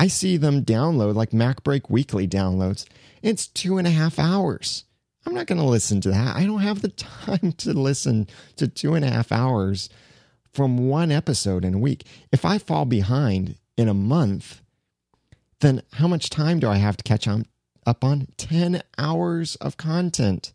I 0.00 0.08
see 0.08 0.36
them 0.36 0.64
download 0.64 1.14
like 1.14 1.30
MacBreak 1.30 1.88
Weekly 1.88 2.26
downloads. 2.26 2.86
It's 3.22 3.46
two 3.46 3.78
and 3.78 3.86
a 3.86 3.90
half 3.90 4.18
hours. 4.18 4.84
I'm 5.24 5.34
not 5.34 5.46
going 5.46 5.60
to 5.60 5.64
listen 5.64 6.00
to 6.00 6.10
that. 6.10 6.34
I 6.34 6.46
don't 6.46 6.62
have 6.62 6.82
the 6.82 6.88
time 6.88 7.52
to 7.58 7.74
listen 7.74 8.26
to 8.56 8.66
two 8.66 8.94
and 8.94 9.04
a 9.04 9.10
half 9.10 9.30
hours 9.30 9.88
from 10.52 10.88
one 10.88 11.12
episode 11.12 11.64
in 11.64 11.74
a 11.74 11.78
week. 11.78 12.04
If 12.32 12.44
I 12.44 12.58
fall 12.58 12.86
behind 12.86 13.56
in 13.76 13.88
a 13.88 13.94
month, 13.94 14.62
then 15.60 15.82
how 15.92 16.08
much 16.08 16.30
time 16.30 16.58
do 16.58 16.68
I 16.68 16.76
have 16.76 16.96
to 16.96 17.04
catch 17.04 17.28
on 17.28 17.44
up 17.86 18.04
on 18.04 18.28
10 18.36 18.82
hours 18.98 19.56
of 19.56 19.76
content. 19.76 20.52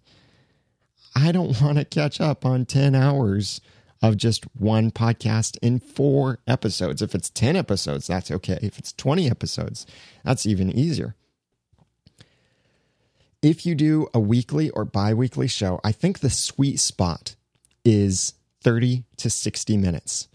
I 1.15 1.31
don't 1.31 1.59
want 1.61 1.77
to 1.77 1.85
catch 1.85 2.19
up 2.19 2.45
on 2.45 2.65
10 2.65 2.95
hours 2.95 3.61
of 4.01 4.17
just 4.17 4.43
one 4.55 4.91
podcast 4.91 5.57
in 5.61 5.79
four 5.79 6.39
episodes. 6.45 7.01
If 7.01 7.15
it's 7.15 7.29
10 7.29 7.55
episodes, 7.55 8.07
that's 8.07 8.29
okay. 8.29 8.59
If 8.61 8.77
it's 8.77 8.93
20 8.93 9.29
episodes, 9.29 9.85
that's 10.23 10.45
even 10.45 10.69
easier. 10.71 11.15
If 13.41 13.65
you 13.65 13.75
do 13.75 14.07
a 14.13 14.19
weekly 14.19 14.69
or 14.71 14.85
bi 14.85 15.13
weekly 15.13 15.47
show, 15.47 15.79
I 15.83 15.91
think 15.91 16.19
the 16.19 16.29
sweet 16.29 16.79
spot 16.79 17.35
is 17.83 18.33
30 18.61 19.03
to 19.17 19.29
60 19.29 19.77
minutes. 19.77 20.27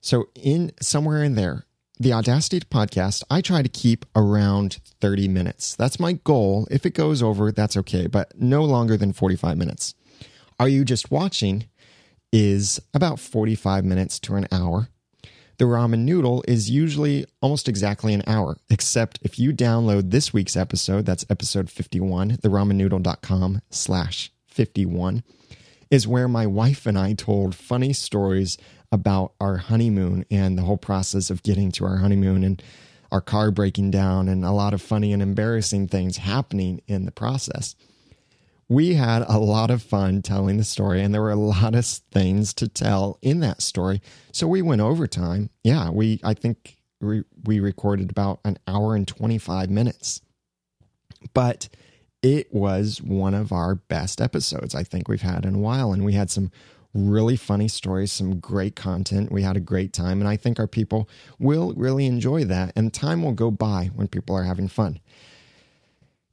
So, 0.00 0.28
in 0.34 0.72
somewhere 0.80 1.24
in 1.24 1.34
there, 1.34 1.64
the 1.98 2.12
Audacity 2.12 2.60
podcast, 2.60 3.22
I 3.30 3.40
try 3.40 3.62
to 3.62 3.68
keep 3.68 4.04
around 4.14 4.78
30 5.00 5.28
minutes. 5.28 5.74
That's 5.74 5.98
my 5.98 6.12
goal. 6.12 6.68
If 6.70 6.84
it 6.86 6.94
goes 6.94 7.22
over, 7.22 7.50
that's 7.50 7.76
okay, 7.78 8.06
but 8.06 8.38
no 8.40 8.64
longer 8.64 8.96
than 8.96 9.12
45 9.12 9.56
minutes. 9.56 9.94
Are 10.58 10.68
you 10.68 10.84
just 10.84 11.10
watching? 11.10 11.64
Is 12.32 12.80
about 12.92 13.20
45 13.20 13.84
minutes 13.84 14.18
to 14.20 14.34
an 14.34 14.48
hour. 14.50 14.88
The 15.58 15.66
ramen 15.66 16.00
noodle 16.00 16.42
is 16.48 16.68
usually 16.68 17.26
almost 17.40 17.68
exactly 17.68 18.12
an 18.12 18.24
hour, 18.26 18.56
except 18.68 19.20
if 19.22 19.38
you 19.38 19.52
download 19.52 20.10
this 20.10 20.32
week's 20.32 20.56
episode, 20.56 21.06
that's 21.06 21.24
episode 21.30 21.70
51, 21.70 22.38
theramennoodle.com 22.38 23.62
slash 23.70 24.32
51, 24.48 25.22
is 25.92 26.08
where 26.08 26.26
my 26.26 26.44
wife 26.44 26.86
and 26.86 26.98
I 26.98 27.12
told 27.12 27.54
funny 27.54 27.92
stories 27.92 28.58
about 28.90 29.34
our 29.40 29.58
honeymoon 29.58 30.24
and 30.28 30.58
the 30.58 30.62
whole 30.62 30.76
process 30.76 31.30
of 31.30 31.44
getting 31.44 31.70
to 31.72 31.84
our 31.84 31.98
honeymoon 31.98 32.42
and 32.42 32.60
our 33.12 33.20
car 33.20 33.52
breaking 33.52 33.92
down 33.92 34.28
and 34.28 34.44
a 34.44 34.50
lot 34.50 34.74
of 34.74 34.82
funny 34.82 35.12
and 35.12 35.22
embarrassing 35.22 35.86
things 35.86 36.16
happening 36.16 36.80
in 36.88 37.04
the 37.04 37.12
process 37.12 37.76
we 38.68 38.94
had 38.94 39.22
a 39.28 39.38
lot 39.38 39.70
of 39.70 39.82
fun 39.82 40.22
telling 40.22 40.56
the 40.56 40.64
story, 40.64 41.02
and 41.02 41.12
there 41.12 41.22
were 41.22 41.30
a 41.30 41.36
lot 41.36 41.74
of 41.74 41.84
things 41.84 42.54
to 42.54 42.68
tell 42.68 43.18
in 43.22 43.40
that 43.40 43.62
story. 43.62 44.00
So 44.32 44.46
we 44.46 44.62
went 44.62 44.80
overtime. 44.80 45.50
Yeah, 45.62 45.90
we 45.90 46.20
I 46.24 46.34
think 46.34 46.78
we, 47.04 47.24
we 47.44 47.60
recorded 47.60 48.10
about 48.10 48.40
an 48.44 48.58
hour 48.66 48.94
and 48.94 49.06
25 49.06 49.70
minutes. 49.70 50.20
But 51.32 51.68
it 52.22 52.52
was 52.52 53.02
one 53.02 53.34
of 53.34 53.52
our 53.52 53.74
best 53.74 54.20
episodes 54.20 54.74
I 54.74 54.82
think 54.82 55.08
we've 55.08 55.22
had 55.22 55.44
in 55.44 55.56
a 55.56 55.58
while. 55.58 55.92
And 55.92 56.04
we 56.04 56.14
had 56.14 56.30
some 56.30 56.50
really 56.94 57.36
funny 57.36 57.68
stories, 57.68 58.12
some 58.12 58.38
great 58.38 58.76
content. 58.76 59.32
We 59.32 59.42
had 59.42 59.56
a 59.56 59.60
great 59.60 59.92
time. 59.92 60.20
And 60.20 60.28
I 60.28 60.36
think 60.36 60.58
our 60.58 60.66
people 60.66 61.08
will 61.38 61.72
really 61.76 62.06
enjoy 62.06 62.44
that. 62.44 62.72
And 62.76 62.92
time 62.92 63.22
will 63.22 63.32
go 63.32 63.50
by 63.50 63.90
when 63.94 64.08
people 64.08 64.36
are 64.36 64.44
having 64.44 64.68
fun. 64.68 65.00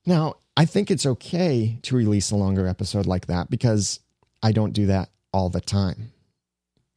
Now, 0.05 0.36
I 0.58 0.65
think 0.65 0.89
it's 0.89 1.05
okay 1.05 1.77
to 1.84 1.96
release 1.96 2.31
a 2.31 2.36
longer 2.36 2.67
episode 2.67 3.05
like 3.05 3.27
that 3.27 3.50
because 3.50 4.00
I 4.41 4.51
don't 4.51 4.74
do 4.74 4.88
that 4.88 5.10
all 5.31 5.50
the 5.50 5.62
time. 5.62 6.12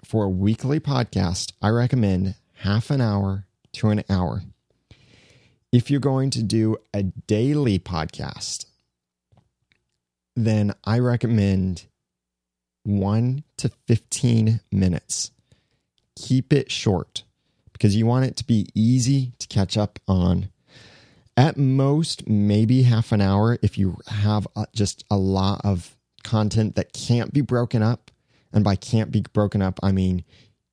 For 0.04 0.24
a 0.24 0.30
weekly 0.30 0.80
podcast, 0.80 1.52
I 1.62 1.68
recommend 1.68 2.34
half 2.58 2.90
an 2.90 3.00
hour 3.00 3.46
to 3.74 3.88
an 3.88 4.04
hour. 4.08 4.42
If 5.72 5.90
you're 5.90 6.00
going 6.00 6.30
to 6.30 6.42
do 6.42 6.76
a 6.94 7.02
daily 7.02 7.78
podcast, 7.78 8.66
then 10.36 10.72
I 10.84 10.98
recommend 10.98 11.86
1 12.84 13.44
to 13.58 13.70
15 13.86 14.60
minutes. 14.72 15.30
Keep 16.16 16.52
it 16.52 16.70
short 16.70 17.24
because 17.72 17.96
you 17.96 18.06
want 18.06 18.26
it 18.26 18.36
to 18.36 18.44
be 18.44 18.68
easy 18.74 19.32
to 19.38 19.48
catch 19.48 19.76
up 19.76 19.98
on 20.06 20.48
at 21.36 21.56
most 21.56 22.28
maybe 22.28 22.82
half 22.82 23.12
an 23.12 23.20
hour 23.20 23.58
if 23.62 23.76
you 23.76 23.98
have 24.08 24.46
uh, 24.54 24.66
just 24.74 25.04
a 25.10 25.16
lot 25.16 25.60
of 25.64 25.96
content 26.22 26.76
that 26.76 26.92
can't 26.92 27.32
be 27.32 27.40
broken 27.40 27.82
up. 27.82 28.10
And 28.52 28.62
by 28.62 28.76
can't 28.76 29.10
be 29.10 29.22
broken 29.32 29.60
up 29.62 29.80
i 29.82 29.90
mean 29.90 30.24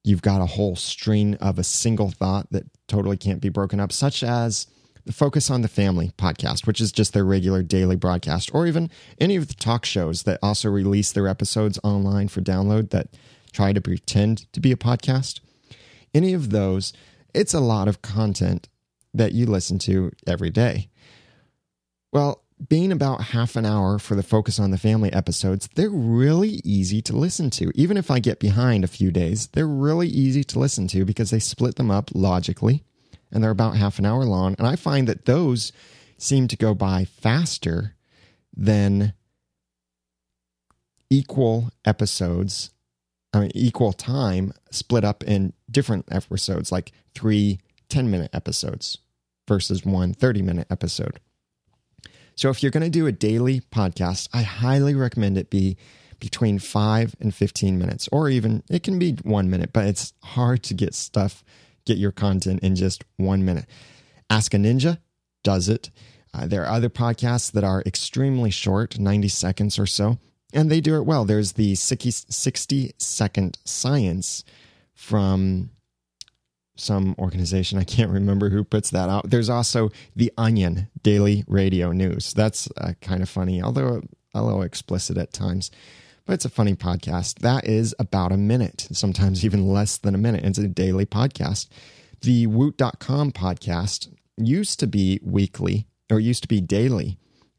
you've 0.04 0.22
got 0.22 0.42
a 0.42 0.46
whole 0.46 0.76
string 0.76 1.36
of 1.36 1.60
a 1.60 1.64
single 1.64 2.12
thought 2.12 2.48
that 2.52 2.66
totally 2.88 3.18
can't 3.18 3.42
be 3.42 3.50
broken 3.50 3.80
up 3.80 3.92
such 3.92 4.24
as 4.24 4.68
the 5.06 5.12
focus 5.12 5.50
on 5.50 5.62
the 5.62 5.68
family 5.68 6.12
podcast 6.18 6.68
which 6.68 6.80
is 6.80 6.92
just 6.92 7.14
their 7.14 7.26
regular 7.26 7.64
daily 7.64 7.96
broadcast 7.96 8.52
or 8.54 8.68
even 8.68 8.90
any 9.20 9.36
of 9.36 9.48
the 9.48 9.54
talk 9.56 9.84
shows 9.84 10.24
that 10.24 10.40
also 10.44 10.70
release 10.70 11.12
their 11.12 11.28
episodes 11.28 11.80
online 11.84 12.28
for 12.28 12.42
download 12.42 12.92
that 12.92 13.08
try 13.52 13.74
to 13.74 13.82
pretend 13.82 14.52
to 14.54 14.60
be 14.62 14.72
a 14.72 14.78
podcast. 14.78 15.40
Any 16.14 16.34
of 16.34 16.52
those 16.52 16.94
it's 17.34 17.54
a 17.54 17.60
lot 17.60 17.88
of 17.88 18.02
content 18.02 18.68
that 19.14 19.34
you 19.34 19.46
listen 19.46 19.78
to 19.80 20.12
every 20.28 20.50
day. 20.50 20.90
Well, 22.14 22.44
being 22.70 22.92
about 22.92 23.24
half 23.24 23.56
an 23.56 23.66
hour 23.66 23.98
for 23.98 24.16
the 24.16 24.24
Focus 24.24 24.60
on 24.60 24.72
the 24.72 24.78
Family 24.78 25.12
episodes, 25.12 25.68
they're 25.76 25.90
really 25.90 26.62
easy 26.64 27.02
to 27.04 27.16
listen 27.16 27.50
to. 27.52 27.72
Even 27.74 27.98
if 27.98 28.12
I 28.12 28.20
get 28.20 28.40
behind 28.40 28.84
a 28.84 28.88
few 28.88 29.12
days, 29.12 29.48
they're 29.48 29.68
really 29.68 30.08
easy 30.08 30.44
to 30.46 30.60
listen 30.60 30.88
to 30.90 31.06
because 31.06 31.32
they 31.32 31.40
split 31.40 31.76
them 31.76 31.90
up 31.90 32.12
logically 32.14 32.84
and 33.32 33.44
they're 33.44 33.52
about 33.52 33.78
half 33.78 33.98
an 33.98 34.06
hour 34.06 34.26
long. 34.26 34.56
And 34.60 34.68
I 34.68 34.76
find 34.76 35.08
that 35.08 35.26
those 35.26 35.72
seem 36.18 36.48
to 36.50 36.58
go 36.58 36.76
by 36.76 37.06
faster 37.06 37.96
than 38.56 39.14
equal 41.10 41.72
episodes, 41.84 42.70
I 43.34 43.40
mean, 43.40 43.52
equal 43.56 43.94
time 43.94 44.54
split 44.70 45.04
up 45.04 45.24
in 45.24 45.54
different 45.70 46.06
episodes, 46.12 46.72
like 46.72 46.92
three 47.16 47.60
10 47.92 48.10
minute 48.10 48.32
episodes 48.34 48.98
versus 49.48 49.86
one 49.86 50.14
30 50.14 50.42
minute 50.42 50.68
episode. 50.70 51.20
So 52.36 52.50
if 52.50 52.64
you're 52.64 52.72
going 52.72 52.84
to 52.84 52.90
do 52.90 53.06
a 53.06 53.12
daily 53.12 53.60
podcast, 53.60 54.30
I 54.34 54.42
highly 54.42 54.96
recommend 54.96 55.38
it 55.38 55.50
be 55.50 55.78
between 56.20 56.60
5 56.60 57.16
and 57.20 57.34
15 57.34 57.78
minutes 57.78 58.08
or 58.12 58.30
even 58.30 58.64
it 58.70 58.84
can 58.84 58.98
be 58.98 59.18
1 59.24 59.50
minute, 59.50 59.74
but 59.74 59.86
it's 59.86 60.14
hard 60.24 60.64
to 60.64 60.74
get 60.74 60.96
stuff 60.96 61.44
get 61.86 61.98
your 61.98 62.12
content 62.12 62.60
in 62.62 62.76
just 62.76 63.04
1 63.18 63.44
minute. 63.44 63.66
Ask 64.30 64.54
a 64.54 64.58
Ninja 64.58 65.00
does 65.44 65.68
it. 65.68 65.90
Uh, 66.34 66.48
there 66.48 66.64
are 66.64 66.76
other 66.76 66.90
podcasts 66.90 67.52
that 67.52 67.64
are 67.64 67.84
extremely 67.86 68.52
short, 68.52 69.00
90 69.00 69.28
seconds 69.28 69.78
or 69.78 69.86
so, 69.86 70.20
and 70.54 70.70
they 70.70 70.80
do 70.80 70.96
it 70.96 71.06
well. 71.06 71.26
There's 71.26 71.54
the 71.54 71.76
60 71.76 72.92
second 72.98 73.58
science 73.66 74.44
from 74.94 75.72
some 76.82 77.16
organization. 77.20 77.78
I 77.78 77.84
can't 77.84 78.12
remember 78.12 78.50
who 78.50 78.64
puts 78.64 78.90
that 78.90 79.10
out. 79.10 79.30
There's 79.30 79.50
also 79.50 79.92
the 80.16 80.32
Onion 80.38 80.90
Daily 81.04 81.44
Radio 81.48 81.92
News. 81.92 82.34
That's 82.34 82.70
uh, 82.78 82.94
kind 83.02 83.22
of 83.22 83.30
funny, 83.30 83.62
although 83.62 84.02
a 84.34 84.44
little 84.44 84.62
explicit 84.62 85.18
at 85.18 85.34
times. 85.34 85.72
But 86.26 86.34
it's 86.34 86.46
a 86.46 86.50
funny 86.50 86.76
podcast. 86.76 87.40
That 87.40 87.66
is 87.66 87.96
about 88.00 88.32
a 88.32 88.38
minute, 88.38 88.88
sometimes 88.92 89.44
even 89.44 89.68
less 89.68 89.98
than 89.98 90.16
a 90.16 90.20
minute. 90.20 90.46
It's 90.46 90.58
a 90.58 90.68
daily 90.68 91.06
podcast. 91.06 91.68
The 92.22 92.48
Woot.com 92.48 93.32
podcast 93.32 94.10
used 94.38 94.80
to 94.80 94.88
be 94.88 95.20
weekly 95.24 95.88
or 96.10 96.20
used 96.20 96.44
to 96.44 96.48
be 96.48 96.62
daily. 96.62 97.18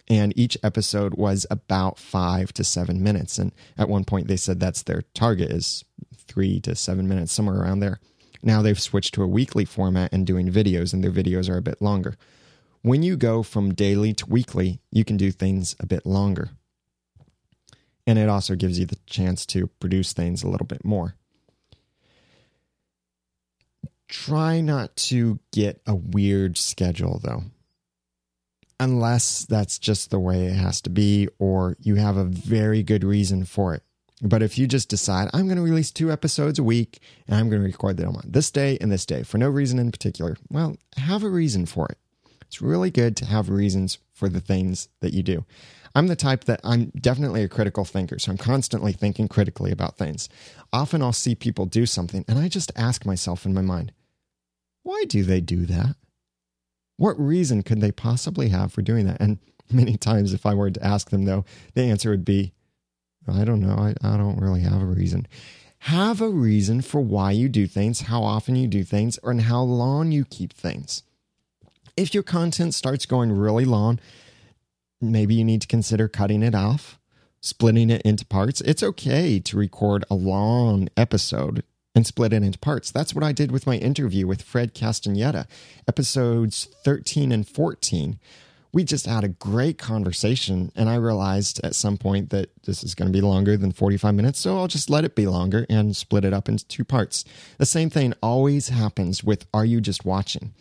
And 0.09 0.37
each 0.37 0.59
episode 0.63 1.15
was 1.15 1.47
about 1.51 1.99
five 1.99 2.53
to 2.55 2.65
seven 2.65 3.03
minutes. 3.03 3.39
And 3.39 3.53
at 3.79 3.89
one 3.89 4.05
point, 4.05 4.29
they 4.29 4.37
said 4.37 4.61
that's 4.61 4.83
their 4.83 5.03
target 5.15 5.51
is 5.51 5.85
three 6.17 6.61
to 6.61 6.75
seven 6.75 7.09
minutes, 7.09 7.33
somewhere 7.33 7.61
around 7.61 7.81
there. 7.81 8.01
Now 8.43 8.63
they've 8.63 8.81
switched 8.81 9.15
to 9.15 9.23
a 9.23 9.29
weekly 9.29 9.65
format 9.65 10.13
and 10.13 10.27
doing 10.27 10.51
videos, 10.51 10.93
and 10.93 11.03
their 11.03 11.11
videos 11.11 11.49
are 11.49 11.57
a 11.57 11.63
bit 11.63 11.81
longer. 11.81 12.17
When 12.83 13.03
you 13.03 13.17
go 13.17 13.43
from 13.43 13.75
daily 13.75 14.13
to 14.15 14.27
weekly, 14.27 14.81
you 14.91 15.05
can 15.05 15.17
do 15.17 15.31
things 15.31 15.77
a 15.79 15.87
bit 15.87 16.05
longer. 16.05 16.51
And 18.07 18.19
it 18.19 18.29
also 18.29 18.57
gives 18.57 18.79
you 18.79 18.87
the 18.87 18.99
chance 19.07 19.47
to 19.47 19.69
produce 19.69 20.13
things 20.13 20.43
a 20.43 20.49
little 20.49 20.67
bit 20.67 20.85
more. 20.85 21.15
Try 24.09 24.61
not 24.61 24.97
to 24.97 25.39
get 25.53 25.81
a 25.87 25.95
weird 25.95 26.59
schedule, 26.59 27.21
though 27.23 27.45
unless 28.83 29.45
that's 29.47 29.79
just 29.79 30.11
the 30.11 30.19
way 30.19 30.47
it 30.47 30.55
has 30.55 30.81
to 30.81 30.91
be 30.91 31.29
or 31.39 31.77
you 31.79 31.95
have 31.95 32.17
a 32.17 32.25
very 32.25 32.83
good 32.83 33.05
reason 33.05 33.45
for 33.45 33.75
it. 33.75 33.83
But 34.23 34.41
if 34.41 34.57
you 34.57 34.69
just 34.69 34.89
decide, 34.89 35.29
I'm 35.35 35.47
going 35.47 35.57
to 35.57 35.63
release 35.63 35.91
two 35.91 36.13
episodes 36.13 36.61
a 36.61 36.63
week 36.63 37.01
and 37.27 37.37
I'm 37.37 37.51
going 37.51 37.61
to 37.61 37.67
record 37.67 37.97
them 37.97 38.15
on 38.15 38.23
this 38.25 38.53
day 38.53 38.79
and 38.81 38.91
this 38.91 39.05
day 39.05 39.25
for 39.25 39.37
no 39.37 39.49
reason 39.49 39.81
in 39.81 39.91
particular, 39.91 40.37
well, 40.49 40.77
have 40.97 41.25
a 41.25 41.29
reason 41.29 41.67
for 41.67 41.89
it. 41.89 41.99
It's 42.43 42.63
really 42.63 42.91
good 42.91 43.17
to 43.17 43.27
have 43.27 43.49
reasons 43.49 43.99
for 44.13 44.29
the 44.29 44.41
things 44.41 44.89
that 45.01 45.13
you 45.13 45.25
do. 45.25 45.45
I'm 45.95 46.07
the 46.07 46.17
type 46.17 46.45
that 46.45 46.61
I'm 46.63 46.91
definitely 46.91 47.43
a 47.43 47.49
critical 47.49 47.85
thinker, 47.85 48.19
so 48.19 48.31
I'm 48.31 48.39
constantly 48.39 48.93
thinking 48.93 49.27
critically 49.27 49.73
about 49.73 49.99
things. 49.99 50.29
Often 50.73 51.03
I'll 51.03 51.13
see 51.13 51.35
people 51.35 51.67
do 51.67 51.85
something 51.85 52.25
and 52.29 52.39
I 52.39 52.49
just 52.49 52.71
ask 52.77 53.05
myself 53.05 53.45
in 53.45 53.53
my 53.53 53.61
mind, 53.61 53.93
why 54.85 55.05
do 55.09 55.25
they 55.25 55.41
do 55.41 55.67
that? 55.67 55.97
What 56.97 57.19
reason 57.19 57.63
could 57.63 57.81
they 57.81 57.93
possibly 57.93 58.51
have 58.51 58.73
for 58.73 58.83
doing 58.83 59.07
that? 59.07 59.21
And 59.21 59.39
many 59.71 59.97
times, 59.99 60.33
if 60.33 60.47
I 60.47 60.55
were 60.55 60.71
to 60.71 60.87
ask 60.87 61.11
them, 61.11 61.25
though, 61.25 61.45
the 61.75 61.83
answer 61.83 62.11
would 62.11 62.25
be, 62.25 62.53
I 63.29 63.45
don't 63.45 63.61
know. 63.61 63.75
I, 63.75 63.95
I 64.03 64.17
don't 64.17 64.41
really 64.41 64.63
have 64.63 64.83
a 64.83 64.87
reason. 64.87 65.27
Have 65.87 66.21
a 66.21 66.29
reason 66.29 66.81
for 66.81 67.01
why 67.01 67.33
you 67.33 67.49
do 67.49 67.67
things, 67.67 68.03
how 68.03 68.23
often 68.23 68.55
you 68.55 68.69
do 68.69 68.85
things, 68.85 69.19
and 69.23 69.43
how 69.43 69.63
long 69.63 70.13
you 70.13 70.25
keep 70.25 70.53
things. 70.53 71.03
If 71.97 72.15
your 72.15 72.23
content 72.23 72.75
starts 72.75 73.05
going 73.05 73.33
really 73.33 73.65
long, 73.65 73.99
maybe 75.01 75.35
you 75.35 75.45
need 75.45 75.61
to 75.63 75.67
consider 75.67 76.09
cutting 76.09 76.43
it 76.43 76.55
off, 76.55 76.99
splitting 77.41 77.91
it 77.91 78.03
into 78.03 78.25
parts. 78.25 78.61
It's 78.61 78.83
okay 78.83 79.41
to 79.41 79.57
record 79.57 80.05
a 80.09 80.15
long 80.15 80.89
episode 80.97 81.65
and 81.95 82.07
split 82.07 82.33
it 82.33 82.43
into 82.43 82.59
parts. 82.59 82.91
That's 82.91 83.15
what 83.15 83.25
I 83.25 83.33
did 83.33 83.51
with 83.51 83.67
my 83.67 83.77
interview 83.77 84.27
with 84.27 84.43
Fred 84.43 84.75
Castaneda, 84.75 85.47
episodes 85.87 86.69
13 86.85 87.33
and 87.33 87.47
14 87.47 88.19
we 88.73 88.85
just 88.85 89.07
had 89.07 89.23
a 89.23 89.29
great 89.29 89.77
conversation. 89.77 90.73
And 90.75 90.89
I 90.89 90.95
realized 90.95 91.61
at 91.63 91.75
some 91.75 91.99
point 91.99 92.31
that 92.31 92.51
this 92.65 92.83
is 92.83 92.95
going 92.95 93.13
to 93.13 93.17
be 93.17 93.21
longer 93.21 93.57
than 93.57 93.73
45 93.73 94.15
minutes. 94.15 94.39
So 94.39 94.59
I'll 94.59 94.69
just 94.69 94.89
let 94.89 95.05
it 95.05 95.15
be 95.15 95.27
longer 95.27 95.67
and 95.69 95.95
split 95.95 96.25
it 96.25 96.33
up 96.33 96.49
into 96.49 96.67
two 96.67 96.85
parts. 96.85 97.25
The 97.59 97.67
same 97.67 97.91
thing 97.91 98.15
always 98.23 98.69
happens 98.69 99.23
with 99.23 99.47
Are 99.53 99.65
You 99.65 99.81
Just 99.81 100.05
Watching? 100.05 100.55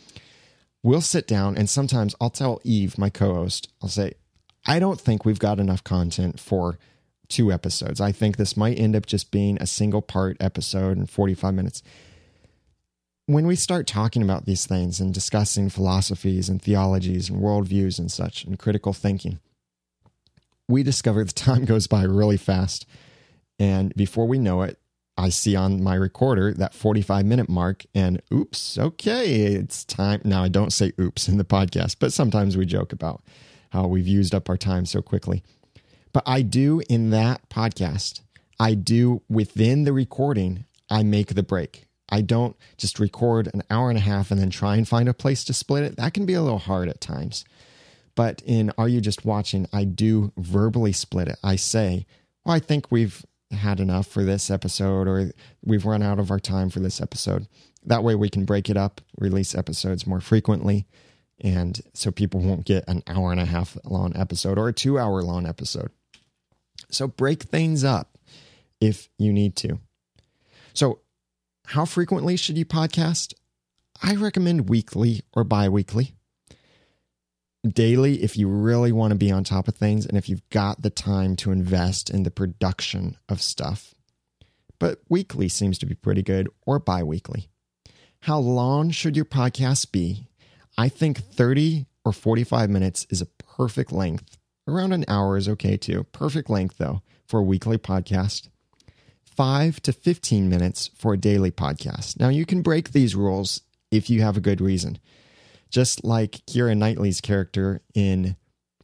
We'll 0.82 1.00
sit 1.00 1.26
down 1.26 1.56
and 1.56 1.70
sometimes 1.70 2.14
I'll 2.20 2.30
tell 2.30 2.60
Eve, 2.64 2.98
my 2.98 3.08
co 3.08 3.34
host, 3.34 3.68
I'll 3.82 3.88
say, 3.88 4.14
I 4.66 4.78
don't 4.78 5.00
think 5.00 5.24
we've 5.24 5.38
got 5.38 5.58
enough 5.58 5.82
content 5.82 6.38
for 6.38 6.78
two 7.28 7.50
episodes. 7.50 8.00
I 8.00 8.12
think 8.12 8.36
this 8.36 8.56
might 8.56 8.78
end 8.78 8.94
up 8.94 9.06
just 9.06 9.30
being 9.30 9.56
a 9.60 9.66
single 9.66 10.02
part 10.02 10.36
episode 10.38 10.98
in 10.98 11.06
45 11.06 11.54
minutes 11.54 11.82
when 13.26 13.46
we 13.46 13.56
start 13.56 13.86
talking 13.86 14.22
about 14.22 14.46
these 14.46 14.66
things 14.66 15.00
and 15.00 15.14
discussing 15.14 15.68
philosophies 15.68 16.48
and 16.48 16.60
theologies 16.60 17.30
and 17.30 17.40
worldviews 17.40 17.98
and 17.98 18.10
such 18.10 18.44
and 18.44 18.58
critical 18.58 18.92
thinking, 18.92 19.38
we 20.68 20.82
discover 20.82 21.24
the 21.24 21.32
time 21.32 21.64
goes 21.64 21.86
by 21.86 22.02
really 22.02 22.36
fast. 22.36 22.86
And 23.58 23.94
before 23.94 24.26
we 24.26 24.38
know 24.38 24.62
it, 24.62 24.78
I 25.16 25.28
see 25.28 25.54
on 25.54 25.82
my 25.82 25.94
recorder 25.94 26.54
that 26.54 26.74
45 26.74 27.26
minute 27.26 27.48
mark, 27.48 27.84
and 27.94 28.22
oops, 28.32 28.78
okay, 28.78 29.42
it's 29.54 29.84
time. 29.84 30.22
Now, 30.24 30.42
I 30.42 30.48
don't 30.48 30.72
say 30.72 30.92
oops 30.98 31.28
in 31.28 31.36
the 31.36 31.44
podcast, 31.44 31.96
but 32.00 32.14
sometimes 32.14 32.56
we 32.56 32.64
joke 32.64 32.92
about 32.92 33.22
how 33.70 33.86
we've 33.86 34.08
used 34.08 34.34
up 34.34 34.48
our 34.48 34.56
time 34.56 34.86
so 34.86 35.02
quickly. 35.02 35.42
But 36.12 36.22
I 36.26 36.42
do 36.42 36.82
in 36.88 37.10
that 37.10 37.48
podcast, 37.50 38.22
I 38.58 38.74
do 38.74 39.22
within 39.28 39.84
the 39.84 39.92
recording, 39.92 40.64
I 40.90 41.02
make 41.02 41.34
the 41.34 41.42
break. 41.42 41.86
I 42.12 42.20
don't 42.20 42.54
just 42.76 43.00
record 43.00 43.48
an 43.54 43.62
hour 43.70 43.88
and 43.88 43.96
a 43.96 44.02
half 44.02 44.30
and 44.30 44.38
then 44.38 44.50
try 44.50 44.76
and 44.76 44.86
find 44.86 45.08
a 45.08 45.14
place 45.14 45.44
to 45.44 45.54
split 45.54 45.82
it. 45.82 45.96
That 45.96 46.12
can 46.12 46.26
be 46.26 46.34
a 46.34 46.42
little 46.42 46.58
hard 46.58 46.90
at 46.90 47.00
times. 47.00 47.46
But 48.14 48.42
in 48.44 48.70
Are 48.76 48.88
You 48.88 49.00
Just 49.00 49.24
Watching, 49.24 49.66
I 49.72 49.84
do 49.84 50.30
verbally 50.36 50.92
split 50.92 51.28
it. 51.28 51.38
I 51.42 51.56
say, 51.56 52.04
Well, 52.44 52.54
I 52.54 52.58
think 52.58 52.92
we've 52.92 53.24
had 53.50 53.80
enough 53.80 54.06
for 54.06 54.24
this 54.24 54.50
episode, 54.50 55.08
or 55.08 55.32
we've 55.64 55.86
run 55.86 56.02
out 56.02 56.18
of 56.18 56.30
our 56.30 56.38
time 56.38 56.68
for 56.68 56.80
this 56.80 57.00
episode. 57.00 57.48
That 57.82 58.04
way 58.04 58.14
we 58.14 58.28
can 58.28 58.44
break 58.44 58.68
it 58.68 58.76
up, 58.76 59.00
release 59.18 59.54
episodes 59.54 60.06
more 60.06 60.20
frequently, 60.20 60.86
and 61.40 61.80
so 61.94 62.10
people 62.10 62.40
won't 62.40 62.66
get 62.66 62.84
an 62.88 63.02
hour 63.06 63.32
and 63.32 63.40
a 63.40 63.46
half 63.46 63.78
long 63.84 64.14
episode 64.14 64.58
or 64.58 64.68
a 64.68 64.72
two 64.74 64.98
hour 64.98 65.22
long 65.22 65.46
episode. 65.46 65.90
So 66.90 67.08
break 67.08 67.44
things 67.44 67.84
up 67.84 68.18
if 68.82 69.08
you 69.18 69.32
need 69.32 69.56
to. 69.56 69.78
So 70.74 71.00
how 71.66 71.84
frequently 71.84 72.36
should 72.36 72.58
you 72.58 72.64
podcast? 72.64 73.34
I 74.02 74.14
recommend 74.14 74.68
weekly 74.68 75.22
or 75.32 75.44
bi 75.44 75.68
weekly. 75.68 76.14
Daily, 77.66 78.22
if 78.22 78.36
you 78.36 78.48
really 78.48 78.90
want 78.90 79.12
to 79.12 79.18
be 79.18 79.30
on 79.30 79.44
top 79.44 79.68
of 79.68 79.76
things 79.76 80.04
and 80.04 80.18
if 80.18 80.28
you've 80.28 80.48
got 80.50 80.82
the 80.82 80.90
time 80.90 81.36
to 81.36 81.52
invest 81.52 82.10
in 82.10 82.24
the 82.24 82.30
production 82.30 83.16
of 83.28 83.40
stuff. 83.40 83.94
But 84.80 85.00
weekly 85.08 85.48
seems 85.48 85.78
to 85.78 85.86
be 85.86 85.94
pretty 85.94 86.22
good, 86.22 86.48
or 86.66 86.80
bi 86.80 87.04
weekly. 87.04 87.48
How 88.22 88.38
long 88.38 88.90
should 88.90 89.14
your 89.14 89.24
podcast 89.24 89.92
be? 89.92 90.26
I 90.76 90.88
think 90.88 91.18
30 91.18 91.86
or 92.04 92.12
45 92.12 92.68
minutes 92.68 93.06
is 93.08 93.20
a 93.20 93.26
perfect 93.26 93.92
length. 93.92 94.38
Around 94.66 94.92
an 94.92 95.04
hour 95.06 95.36
is 95.36 95.48
okay 95.48 95.76
too. 95.76 96.04
Perfect 96.10 96.50
length, 96.50 96.78
though, 96.78 97.02
for 97.26 97.40
a 97.40 97.44
weekly 97.44 97.78
podcast. 97.78 98.48
5 99.42 99.82
to 99.82 99.92
15 99.92 100.48
minutes 100.48 100.88
for 100.94 101.14
a 101.14 101.18
daily 101.18 101.50
podcast. 101.50 102.20
Now, 102.20 102.28
you 102.28 102.46
can 102.46 102.62
break 102.62 102.92
these 102.92 103.16
rules 103.16 103.62
if 103.90 104.08
you 104.08 104.22
have 104.22 104.36
a 104.36 104.40
good 104.40 104.60
reason. 104.60 105.00
Just 105.68 106.04
like 106.04 106.46
Keira 106.46 106.76
Knightley's 106.76 107.20
character 107.20 107.82
in 107.92 108.36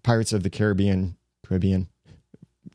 Pirates 0.02 0.32
of 0.32 0.42
the 0.42 0.50
Caribbean, 0.50 1.16
Caribbean, 1.46 1.86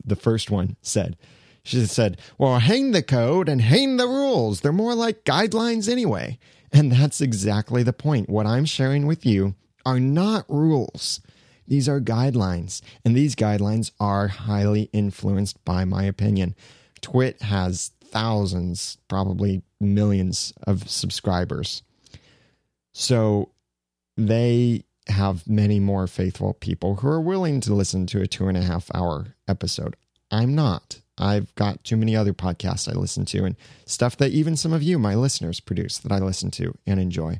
the 0.02 0.16
first 0.16 0.50
one 0.50 0.78
said. 0.80 1.18
She 1.62 1.84
said, 1.84 2.16
Well, 2.38 2.58
hang 2.58 2.92
the 2.92 3.02
code 3.02 3.50
and 3.50 3.60
hang 3.60 3.98
the 3.98 4.08
rules. 4.08 4.62
They're 4.62 4.72
more 4.72 4.94
like 4.94 5.24
guidelines 5.24 5.86
anyway. 5.86 6.38
And 6.72 6.90
that's 6.90 7.20
exactly 7.20 7.82
the 7.82 7.92
point. 7.92 8.30
What 8.30 8.46
I'm 8.46 8.64
sharing 8.64 9.06
with 9.06 9.26
you 9.26 9.56
are 9.84 10.00
not 10.00 10.46
rules. 10.48 11.20
These 11.68 11.86
are 11.86 12.00
guidelines, 12.00 12.80
and 13.04 13.14
these 13.14 13.36
guidelines 13.36 13.90
are 14.00 14.28
highly 14.28 14.88
influenced 14.94 15.62
by 15.66 15.84
my 15.84 16.04
opinion. 16.04 16.54
Twit 17.04 17.42
has 17.42 17.90
thousands, 18.02 18.96
probably 19.08 19.60
millions 19.78 20.54
of 20.66 20.88
subscribers. 20.88 21.82
So 22.94 23.50
they 24.16 24.84
have 25.08 25.46
many 25.46 25.80
more 25.80 26.06
faithful 26.06 26.54
people 26.54 26.94
who 26.96 27.08
are 27.08 27.20
willing 27.20 27.60
to 27.60 27.74
listen 27.74 28.06
to 28.06 28.22
a 28.22 28.26
two 28.26 28.48
and 28.48 28.56
a 28.56 28.62
half 28.62 28.90
hour 28.94 29.34
episode. 29.46 29.96
I'm 30.30 30.54
not. 30.54 31.02
I've 31.18 31.54
got 31.56 31.84
too 31.84 31.98
many 31.98 32.16
other 32.16 32.32
podcasts 32.32 32.90
I 32.90 32.98
listen 32.98 33.26
to 33.26 33.44
and 33.44 33.56
stuff 33.84 34.16
that 34.16 34.30
even 34.30 34.56
some 34.56 34.72
of 34.72 34.82
you, 34.82 34.98
my 34.98 35.14
listeners, 35.14 35.60
produce 35.60 35.98
that 35.98 36.10
I 36.10 36.20
listen 36.20 36.50
to 36.52 36.72
and 36.86 36.98
enjoy 36.98 37.38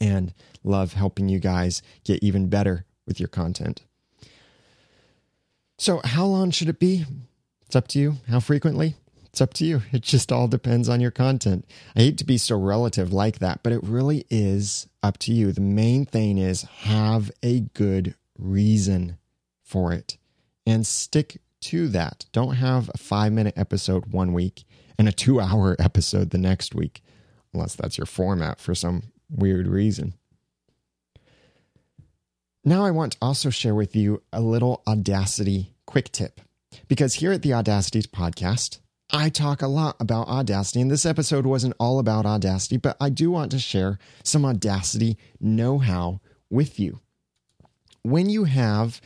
and 0.00 0.34
love 0.64 0.94
helping 0.94 1.28
you 1.28 1.38
guys 1.38 1.80
get 2.02 2.24
even 2.24 2.48
better 2.48 2.86
with 3.06 3.20
your 3.20 3.28
content. 3.28 3.82
So, 5.78 6.00
how 6.02 6.26
long 6.26 6.50
should 6.50 6.68
it 6.68 6.80
be? 6.80 7.06
It's 7.68 7.76
up 7.76 7.86
to 7.88 7.98
you. 7.98 8.16
How 8.30 8.40
frequently? 8.40 8.96
It's 9.26 9.42
up 9.42 9.52
to 9.54 9.66
you. 9.66 9.82
It 9.92 10.00
just 10.00 10.32
all 10.32 10.48
depends 10.48 10.88
on 10.88 11.02
your 11.02 11.10
content. 11.10 11.66
I 11.94 12.00
hate 12.00 12.16
to 12.16 12.24
be 12.24 12.38
so 12.38 12.58
relative 12.58 13.12
like 13.12 13.40
that, 13.40 13.62
but 13.62 13.74
it 13.74 13.84
really 13.84 14.24
is 14.30 14.88
up 15.02 15.18
to 15.18 15.34
you. 15.34 15.52
The 15.52 15.60
main 15.60 16.06
thing 16.06 16.38
is 16.38 16.62
have 16.62 17.30
a 17.42 17.60
good 17.74 18.14
reason 18.38 19.18
for 19.62 19.92
it 19.92 20.16
and 20.66 20.86
stick 20.86 21.42
to 21.60 21.88
that. 21.88 22.24
Don't 22.32 22.54
have 22.54 22.90
a 22.94 22.96
five 22.96 23.32
minute 23.32 23.52
episode 23.54 24.14
one 24.14 24.32
week 24.32 24.64
and 24.98 25.06
a 25.06 25.12
two 25.12 25.38
hour 25.38 25.76
episode 25.78 26.30
the 26.30 26.38
next 26.38 26.74
week, 26.74 27.02
unless 27.52 27.74
that's 27.74 27.98
your 27.98 28.06
format 28.06 28.60
for 28.60 28.74
some 28.74 29.12
weird 29.28 29.66
reason. 29.66 30.14
Now, 32.64 32.86
I 32.86 32.92
want 32.92 33.12
to 33.12 33.18
also 33.20 33.50
share 33.50 33.74
with 33.74 33.94
you 33.94 34.22
a 34.32 34.40
little 34.40 34.82
Audacity 34.86 35.74
quick 35.84 36.10
tip. 36.10 36.40
Because 36.88 37.14
here 37.14 37.32
at 37.32 37.42
the 37.42 37.52
Audacity 37.52 38.02
podcast, 38.02 38.78
I 39.10 39.28
talk 39.30 39.62
a 39.62 39.68
lot 39.68 39.96
about 40.00 40.28
Audacity, 40.28 40.80
and 40.80 40.90
this 40.90 41.06
episode 41.06 41.46
wasn't 41.46 41.74
all 41.78 41.98
about 41.98 42.26
Audacity, 42.26 42.76
but 42.76 42.96
I 43.00 43.10
do 43.10 43.30
want 43.30 43.50
to 43.52 43.58
share 43.58 43.98
some 44.22 44.44
Audacity 44.44 45.16
know 45.40 45.78
how 45.78 46.20
with 46.50 46.78
you. 46.78 47.00
When 48.02 48.28
you 48.28 48.44
have 48.44 49.00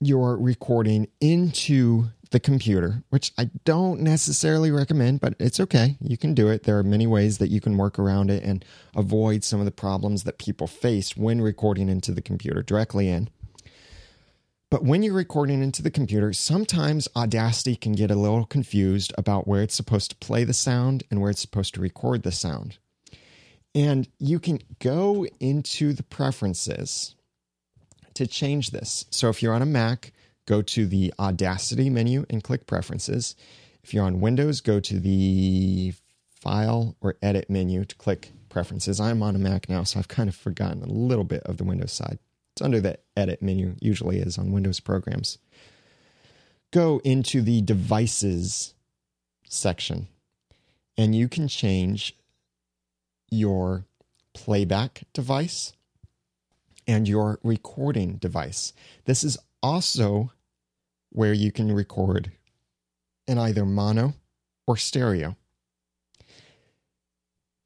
your 0.00 0.36
recording 0.36 1.08
into 1.20 2.06
the 2.30 2.40
computer, 2.40 3.04
which 3.10 3.32
I 3.38 3.50
don't 3.64 4.00
necessarily 4.00 4.70
recommend, 4.70 5.20
but 5.20 5.34
it's 5.38 5.60
okay. 5.60 5.96
You 6.00 6.16
can 6.16 6.34
do 6.34 6.48
it. 6.48 6.64
There 6.64 6.78
are 6.78 6.82
many 6.82 7.06
ways 7.06 7.38
that 7.38 7.48
you 7.48 7.60
can 7.60 7.76
work 7.76 7.98
around 7.98 8.30
it 8.30 8.42
and 8.42 8.64
avoid 8.96 9.44
some 9.44 9.60
of 9.60 9.66
the 9.66 9.70
problems 9.70 10.24
that 10.24 10.38
people 10.38 10.66
face 10.66 11.16
when 11.16 11.40
recording 11.40 11.88
into 11.88 12.12
the 12.12 12.20
computer 12.20 12.60
directly 12.60 13.08
in. 13.08 13.30
But 14.74 14.82
when 14.82 15.04
you're 15.04 15.14
recording 15.14 15.62
into 15.62 15.82
the 15.82 15.90
computer, 15.92 16.32
sometimes 16.32 17.06
Audacity 17.14 17.76
can 17.76 17.92
get 17.92 18.10
a 18.10 18.16
little 18.16 18.44
confused 18.44 19.12
about 19.16 19.46
where 19.46 19.62
it's 19.62 19.76
supposed 19.76 20.10
to 20.10 20.16
play 20.16 20.42
the 20.42 20.52
sound 20.52 21.04
and 21.12 21.20
where 21.20 21.30
it's 21.30 21.42
supposed 21.42 21.74
to 21.74 21.80
record 21.80 22.24
the 22.24 22.32
sound. 22.32 22.78
And 23.72 24.08
you 24.18 24.40
can 24.40 24.58
go 24.80 25.28
into 25.38 25.92
the 25.92 26.02
preferences 26.02 27.14
to 28.14 28.26
change 28.26 28.72
this. 28.72 29.06
So 29.10 29.28
if 29.28 29.44
you're 29.44 29.54
on 29.54 29.62
a 29.62 29.64
Mac, 29.64 30.12
go 30.44 30.60
to 30.60 30.86
the 30.86 31.14
Audacity 31.20 31.88
menu 31.88 32.26
and 32.28 32.42
click 32.42 32.66
Preferences. 32.66 33.36
If 33.84 33.94
you're 33.94 34.04
on 34.04 34.20
Windows, 34.20 34.60
go 34.60 34.80
to 34.80 34.98
the 34.98 35.94
File 36.28 36.96
or 37.00 37.14
Edit 37.22 37.48
menu 37.48 37.84
to 37.84 37.94
click 37.94 38.32
Preferences. 38.48 38.98
I'm 38.98 39.22
on 39.22 39.36
a 39.36 39.38
Mac 39.38 39.68
now, 39.68 39.84
so 39.84 40.00
I've 40.00 40.08
kind 40.08 40.28
of 40.28 40.34
forgotten 40.34 40.82
a 40.82 40.88
little 40.88 41.22
bit 41.22 41.44
of 41.44 41.58
the 41.58 41.64
Windows 41.64 41.92
side. 41.92 42.18
It's 42.54 42.62
under 42.62 42.80
the 42.80 42.98
edit 43.16 43.42
menu, 43.42 43.74
usually 43.80 44.20
is 44.20 44.38
on 44.38 44.52
Windows 44.52 44.78
programs. 44.78 45.38
Go 46.70 47.00
into 47.02 47.42
the 47.42 47.60
devices 47.62 48.74
section 49.48 50.06
and 50.96 51.14
you 51.14 51.28
can 51.28 51.48
change 51.48 52.16
your 53.28 53.86
playback 54.34 55.02
device 55.12 55.72
and 56.86 57.08
your 57.08 57.40
recording 57.42 58.16
device. 58.16 58.72
This 59.04 59.24
is 59.24 59.36
also 59.60 60.30
where 61.10 61.32
you 61.32 61.50
can 61.50 61.72
record 61.72 62.30
in 63.26 63.38
either 63.38 63.64
mono 63.64 64.14
or 64.66 64.76
stereo. 64.76 65.36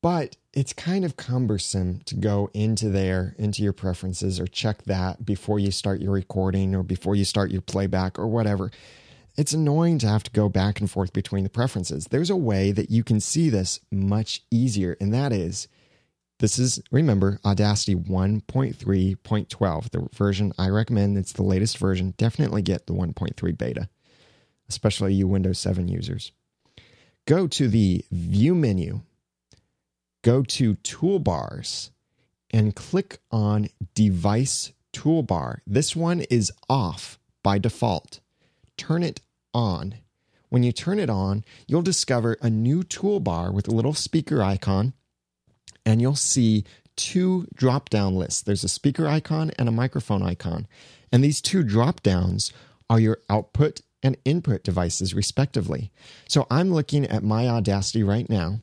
But 0.00 0.36
it's 0.58 0.72
kind 0.72 1.04
of 1.04 1.16
cumbersome 1.16 2.00
to 2.00 2.16
go 2.16 2.50
into 2.52 2.88
there, 2.88 3.36
into 3.38 3.62
your 3.62 3.72
preferences, 3.72 4.40
or 4.40 4.46
check 4.48 4.82
that 4.86 5.24
before 5.24 5.60
you 5.60 5.70
start 5.70 6.00
your 6.00 6.10
recording 6.10 6.74
or 6.74 6.82
before 6.82 7.14
you 7.14 7.24
start 7.24 7.52
your 7.52 7.60
playback 7.60 8.18
or 8.18 8.26
whatever. 8.26 8.72
It's 9.36 9.52
annoying 9.52 10.00
to 10.00 10.08
have 10.08 10.24
to 10.24 10.32
go 10.32 10.48
back 10.48 10.80
and 10.80 10.90
forth 10.90 11.12
between 11.12 11.44
the 11.44 11.48
preferences. 11.48 12.08
There's 12.10 12.28
a 12.28 12.34
way 12.34 12.72
that 12.72 12.90
you 12.90 13.04
can 13.04 13.20
see 13.20 13.48
this 13.48 13.78
much 13.92 14.42
easier, 14.50 14.96
and 15.00 15.14
that 15.14 15.32
is 15.32 15.68
This 16.40 16.58
is, 16.58 16.80
remember, 16.92 17.40
Audacity 17.44 17.96
1.3.12, 17.96 19.90
the 19.90 20.08
version 20.14 20.52
I 20.56 20.68
recommend. 20.68 21.18
It's 21.18 21.32
the 21.32 21.42
latest 21.42 21.78
version. 21.78 22.14
Definitely 22.16 22.62
get 22.62 22.86
the 22.86 22.92
1.3 22.92 23.58
beta, 23.58 23.88
especially 24.68 25.14
you 25.14 25.26
Windows 25.26 25.58
7 25.58 25.88
users. 25.88 26.30
Go 27.26 27.48
to 27.48 27.66
the 27.66 28.04
View 28.12 28.54
menu, 28.54 29.00
go 30.28 30.42
to 30.42 30.74
Toolbars, 30.74 31.88
and 32.50 32.76
click 32.76 33.18
on 33.30 33.70
Device 33.94 34.74
Toolbar. 34.92 35.60
This 35.66 35.96
one 35.96 36.20
is 36.20 36.52
off 36.68 37.18
by 37.42 37.56
default. 37.56 38.20
Turn 38.76 39.02
it 39.02 39.22
on. 39.54 39.94
When 40.50 40.62
you 40.62 40.70
turn 40.70 40.98
it 40.98 41.08
on, 41.08 41.46
you'll 41.66 41.80
discover 41.80 42.36
a 42.42 42.50
new 42.50 42.82
toolbar 42.82 43.54
with 43.54 43.68
a 43.68 43.70
little 43.70 43.94
speaker 43.94 44.42
icon 44.42 44.92
and 45.86 46.02
you'll 46.02 46.14
see 46.14 46.64
two 46.94 47.46
drop 47.54 47.88
down 47.88 48.14
lists. 48.14 48.42
There's 48.42 48.64
a 48.64 48.68
speaker 48.68 49.08
icon 49.08 49.50
and 49.58 49.66
a 49.66 49.72
microphone 49.72 50.22
icon. 50.22 50.66
And 51.10 51.24
these 51.24 51.40
two 51.40 51.62
drop 51.62 52.02
downs 52.02 52.52
are 52.90 53.00
your 53.00 53.20
output 53.30 53.80
and 54.02 54.18
input 54.26 54.62
devices, 54.62 55.14
respectively. 55.14 55.90
So 56.28 56.46
I'm 56.50 56.70
looking 56.70 57.06
at 57.06 57.24
my 57.24 57.48
Audacity 57.48 58.02
right 58.02 58.28
now, 58.28 58.60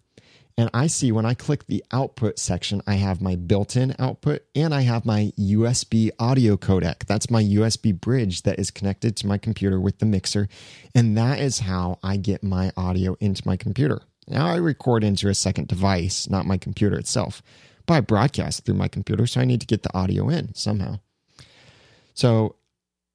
and 0.58 0.70
I 0.74 0.88
see 0.88 1.12
when 1.12 1.26
I 1.26 1.34
click 1.34 1.68
the 1.68 1.84
output 1.92 2.40
section, 2.40 2.82
I 2.88 2.96
have 2.96 3.22
my 3.22 3.36
built 3.36 3.76
in 3.76 3.94
output 4.00 4.44
and 4.56 4.74
I 4.74 4.82
have 4.82 5.06
my 5.06 5.34
USB 5.38 6.12
audio 6.18 6.56
codec. 6.56 7.06
That's 7.06 7.30
my 7.30 7.44
USB 7.44 8.00
bridge 8.00 8.44
that 8.44 8.58
is 8.58 8.72
connected 8.72 9.18
to 9.18 9.28
my 9.28 9.38
computer 9.38 9.82
with 9.82 10.00
the 10.00 10.06
mixer. 10.06 10.48
And 10.94 11.18
that 11.18 11.40
is 11.40 11.60
how 11.60 12.00
I 12.02 12.16
get 12.16 12.42
my 12.42 12.72
audio 12.78 13.18
into 13.20 13.46
my 13.46 13.58
computer. 13.58 14.02
Now 14.30 14.48
I 14.48 14.56
record 14.56 15.04
into 15.04 15.28
a 15.28 15.36
second 15.36 15.68
device, 15.68 16.30
not 16.30 16.46
my 16.46 16.58
computer 16.58 16.98
itself, 16.98 17.42
but 17.86 17.96
I 17.96 18.02
broadcast 18.02 18.64
through 18.66 18.76
my 18.76 18.88
computer, 18.88 19.28
so 19.28 19.42
I 19.42 19.46
need 19.46 19.62
to 19.62 19.68
get 19.68 19.84
the 19.84 19.96
audio 19.96 20.30
in 20.30 20.56
somehow. 20.56 21.00
So 22.14 22.56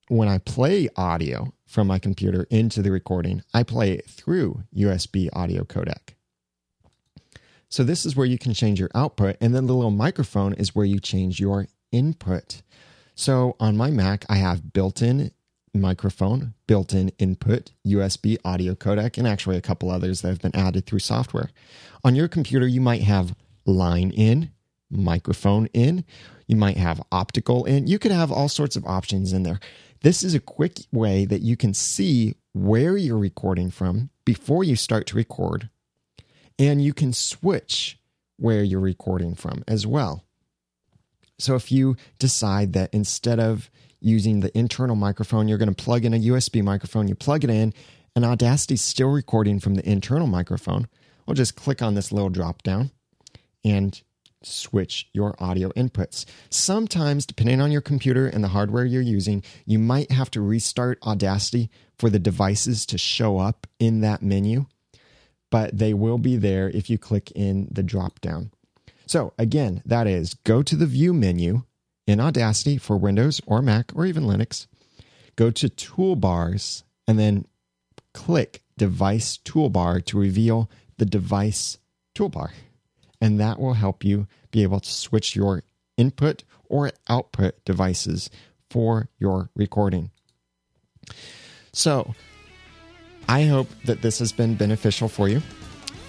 when 0.08 0.28
I 0.28 0.38
play 0.38 0.88
audio 0.94 1.54
from 1.66 1.86
my 1.86 1.98
computer 1.98 2.46
into 2.50 2.82
the 2.82 2.92
recording, 2.92 3.42
I 3.54 3.62
play 3.62 3.92
it 3.92 4.10
through 4.10 4.64
USB 4.76 5.30
audio 5.32 5.64
codec. 5.64 6.14
So 7.70 7.84
this 7.84 8.04
is 8.04 8.16
where 8.16 8.26
you 8.26 8.36
can 8.36 8.52
change 8.52 8.80
your 8.80 8.90
output, 8.94 9.36
and 9.40 9.54
then 9.54 9.66
the 9.66 9.74
little 9.74 9.92
microphone 9.92 10.54
is 10.54 10.74
where 10.74 10.84
you 10.84 10.98
change 10.98 11.38
your 11.38 11.68
input. 11.92 12.62
So 13.14 13.54
on 13.60 13.76
my 13.76 13.90
Mac, 13.90 14.24
I 14.28 14.36
have 14.36 14.72
built 14.72 15.00
in 15.00 15.30
microphone, 15.72 16.54
built 16.66 16.92
in 16.92 17.10
input, 17.18 17.70
USB 17.86 18.36
audio 18.44 18.74
codec, 18.74 19.18
and 19.18 19.26
actually 19.26 19.56
a 19.56 19.62
couple 19.62 19.88
others 19.88 20.20
that 20.20 20.28
have 20.28 20.40
been 20.40 20.56
added 20.56 20.86
through 20.86 20.98
software. 20.98 21.50
On 22.02 22.16
your 22.16 22.26
computer, 22.26 22.66
you 22.66 22.80
might 22.80 23.02
have 23.02 23.36
line 23.64 24.10
in, 24.10 24.50
microphone 24.90 25.66
in, 25.66 26.04
you 26.48 26.56
might 26.56 26.76
have 26.76 27.00
optical 27.12 27.64
in. 27.64 27.86
You 27.86 28.00
could 28.00 28.10
have 28.10 28.32
all 28.32 28.48
sorts 28.48 28.74
of 28.74 28.84
options 28.84 29.32
in 29.32 29.44
there. 29.44 29.60
This 30.02 30.24
is 30.24 30.34
a 30.34 30.40
quick 30.40 30.80
way 30.90 31.24
that 31.26 31.42
you 31.42 31.56
can 31.56 31.74
see 31.74 32.34
where 32.52 32.96
you're 32.96 33.18
recording 33.18 33.70
from 33.70 34.10
before 34.24 34.64
you 34.64 34.74
start 34.74 35.06
to 35.08 35.16
record, 35.16 35.68
and 36.60 36.80
you 36.80 36.94
can 36.94 37.12
switch 37.12 37.98
where 38.36 38.62
you're 38.62 38.78
recording 38.78 39.34
from 39.34 39.64
as 39.66 39.84
well. 39.84 40.24
So 41.38 41.56
if 41.56 41.72
you 41.72 41.96
decide 42.18 42.74
that 42.74 42.90
instead 42.92 43.40
of 43.40 43.70
using 44.00 44.40
the 44.40 44.56
internal 44.56 44.96
microphone. 44.96 45.46
You're 45.46 45.58
going 45.58 45.72
to 45.72 45.84
plug 45.84 46.04
in 46.04 46.14
a 46.14 46.18
USB 46.18 46.62
microphone, 46.62 47.08
you 47.08 47.14
plug 47.14 47.44
it 47.44 47.50
in, 47.50 47.72
and 48.16 48.24
Audacity's 48.24 48.82
still 48.82 49.10
recording 49.10 49.60
from 49.60 49.74
the 49.74 49.88
internal 49.88 50.26
microphone. 50.26 50.88
We'll 51.26 51.34
just 51.34 51.54
click 51.54 51.82
on 51.82 51.94
this 51.94 52.10
little 52.10 52.30
drop 52.30 52.62
down 52.62 52.90
and 53.64 54.00
switch 54.42 55.08
your 55.12 55.34
audio 55.38 55.68
inputs. 55.72 56.24
Sometimes, 56.48 57.26
depending 57.26 57.60
on 57.60 57.70
your 57.70 57.82
computer 57.82 58.26
and 58.26 58.42
the 58.42 58.48
hardware 58.48 58.86
you're 58.86 59.02
using, 59.02 59.44
you 59.66 59.78
might 59.78 60.10
have 60.10 60.30
to 60.32 60.40
restart 60.40 60.98
Audacity 61.02 61.70
for 61.98 62.08
the 62.08 62.18
devices 62.18 62.86
to 62.86 62.96
show 62.96 63.38
up 63.38 63.66
in 63.78 64.00
that 64.00 64.22
menu, 64.22 64.64
but 65.50 65.76
they 65.76 65.92
will 65.92 66.18
be 66.18 66.36
there 66.36 66.70
if 66.70 66.88
you 66.88 66.98
click 66.98 67.30
in 67.32 67.68
the 67.70 67.82
drop 67.82 68.20
down. 68.20 68.50
So, 69.06 69.32
again, 69.38 69.82
that 69.84 70.06
is 70.06 70.34
go 70.34 70.62
to 70.62 70.76
the 70.76 70.86
view 70.86 71.12
menu 71.12 71.62
in 72.06 72.20
Audacity 72.20 72.78
for 72.78 72.96
Windows 72.96 73.40
or 73.46 73.60
Mac 73.60 73.92
or 73.94 74.06
even 74.06 74.24
Linux. 74.24 74.66
Go 75.36 75.50
to 75.50 75.68
Toolbars 75.68 76.84
and 77.06 77.18
then 77.18 77.46
click 78.14 78.62
Device 78.76 79.38
Toolbar 79.38 80.04
to 80.06 80.18
reveal 80.18 80.70
the 80.98 81.04
device 81.04 81.78
toolbar. 82.14 82.50
And 83.20 83.40
that 83.40 83.58
will 83.58 83.74
help 83.74 84.04
you 84.04 84.26
be 84.50 84.62
able 84.62 84.80
to 84.80 84.90
switch 84.90 85.34
your 85.36 85.62
input 85.96 86.44
or 86.68 86.90
output 87.08 87.64
devices 87.64 88.30
for 88.70 89.08
your 89.18 89.50
recording. 89.54 90.10
So, 91.72 92.14
I 93.30 93.44
hope 93.44 93.68
that 93.84 94.02
this 94.02 94.18
has 94.18 94.32
been 94.32 94.56
beneficial 94.56 95.08
for 95.08 95.28
you. 95.28 95.40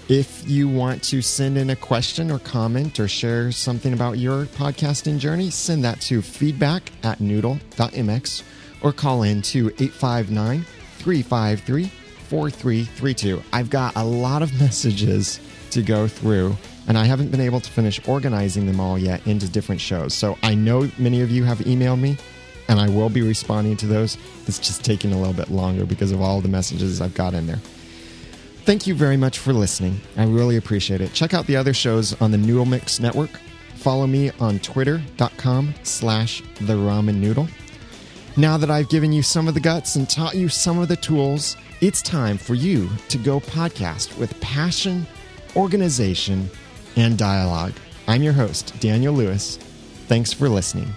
If 0.08 0.42
you 0.50 0.68
want 0.68 1.04
to 1.04 1.22
send 1.22 1.56
in 1.56 1.70
a 1.70 1.76
question 1.76 2.32
or 2.32 2.40
comment 2.40 2.98
or 2.98 3.06
share 3.06 3.52
something 3.52 3.92
about 3.92 4.18
your 4.18 4.46
podcasting 4.46 5.20
journey, 5.20 5.48
send 5.48 5.84
that 5.84 6.00
to 6.00 6.20
feedback 6.20 6.90
at 7.04 7.20
noodle.mx 7.20 8.42
or 8.82 8.92
call 8.92 9.22
in 9.22 9.40
to 9.42 9.68
859 9.78 10.66
353 10.98 11.84
4332. 11.84 13.42
I've 13.52 13.70
got 13.70 13.94
a 13.94 14.02
lot 14.02 14.42
of 14.42 14.52
messages 14.60 15.38
to 15.70 15.80
go 15.80 16.08
through, 16.08 16.56
and 16.88 16.98
I 16.98 17.04
haven't 17.04 17.30
been 17.30 17.40
able 17.40 17.60
to 17.60 17.70
finish 17.70 18.00
organizing 18.08 18.66
them 18.66 18.80
all 18.80 18.98
yet 18.98 19.24
into 19.28 19.48
different 19.48 19.80
shows. 19.80 20.12
So 20.12 20.36
I 20.42 20.56
know 20.56 20.90
many 20.98 21.20
of 21.20 21.30
you 21.30 21.44
have 21.44 21.58
emailed 21.58 22.00
me, 22.00 22.16
and 22.72 22.80
I 22.80 22.88
will 22.88 23.10
be 23.10 23.20
responding 23.20 23.76
to 23.76 23.86
those. 23.86 24.16
It's 24.46 24.58
just 24.58 24.82
taking 24.82 25.12
a 25.12 25.18
little 25.18 25.34
bit 25.34 25.50
longer 25.50 25.84
because 25.84 26.10
of 26.10 26.22
all 26.22 26.40
the 26.40 26.48
messages 26.48 27.02
I've 27.02 27.12
got 27.12 27.34
in 27.34 27.46
there. 27.46 27.60
Thank 28.64 28.86
you 28.86 28.94
very 28.94 29.18
much 29.18 29.38
for 29.38 29.52
listening. 29.52 30.00
I 30.16 30.24
really 30.24 30.56
appreciate 30.56 31.02
it. 31.02 31.12
Check 31.12 31.34
out 31.34 31.46
the 31.46 31.56
other 31.56 31.74
shows 31.74 32.18
on 32.22 32.30
the 32.30 32.38
Noodle 32.38 32.64
Mix 32.64 32.98
Network. 32.98 33.38
Follow 33.74 34.06
me 34.06 34.30
on 34.40 34.58
twitter.com 34.60 35.74
slash 35.82 36.42
the 36.62 36.72
ramen 36.72 37.16
noodle. 37.16 37.46
Now 38.38 38.56
that 38.56 38.70
I've 38.70 38.88
given 38.88 39.12
you 39.12 39.22
some 39.22 39.48
of 39.48 39.54
the 39.54 39.60
guts 39.60 39.96
and 39.96 40.08
taught 40.08 40.34
you 40.34 40.48
some 40.48 40.78
of 40.78 40.88
the 40.88 40.96
tools, 40.96 41.58
it's 41.82 42.00
time 42.00 42.38
for 42.38 42.54
you 42.54 42.88
to 43.10 43.18
go 43.18 43.38
podcast 43.38 44.16
with 44.16 44.40
passion, 44.40 45.06
organization, 45.56 46.48
and 46.96 47.18
dialogue. 47.18 47.74
I'm 48.08 48.22
your 48.22 48.32
host, 48.32 48.72
Daniel 48.80 49.12
Lewis. 49.12 49.58
Thanks 50.06 50.32
for 50.32 50.48
listening. 50.48 50.88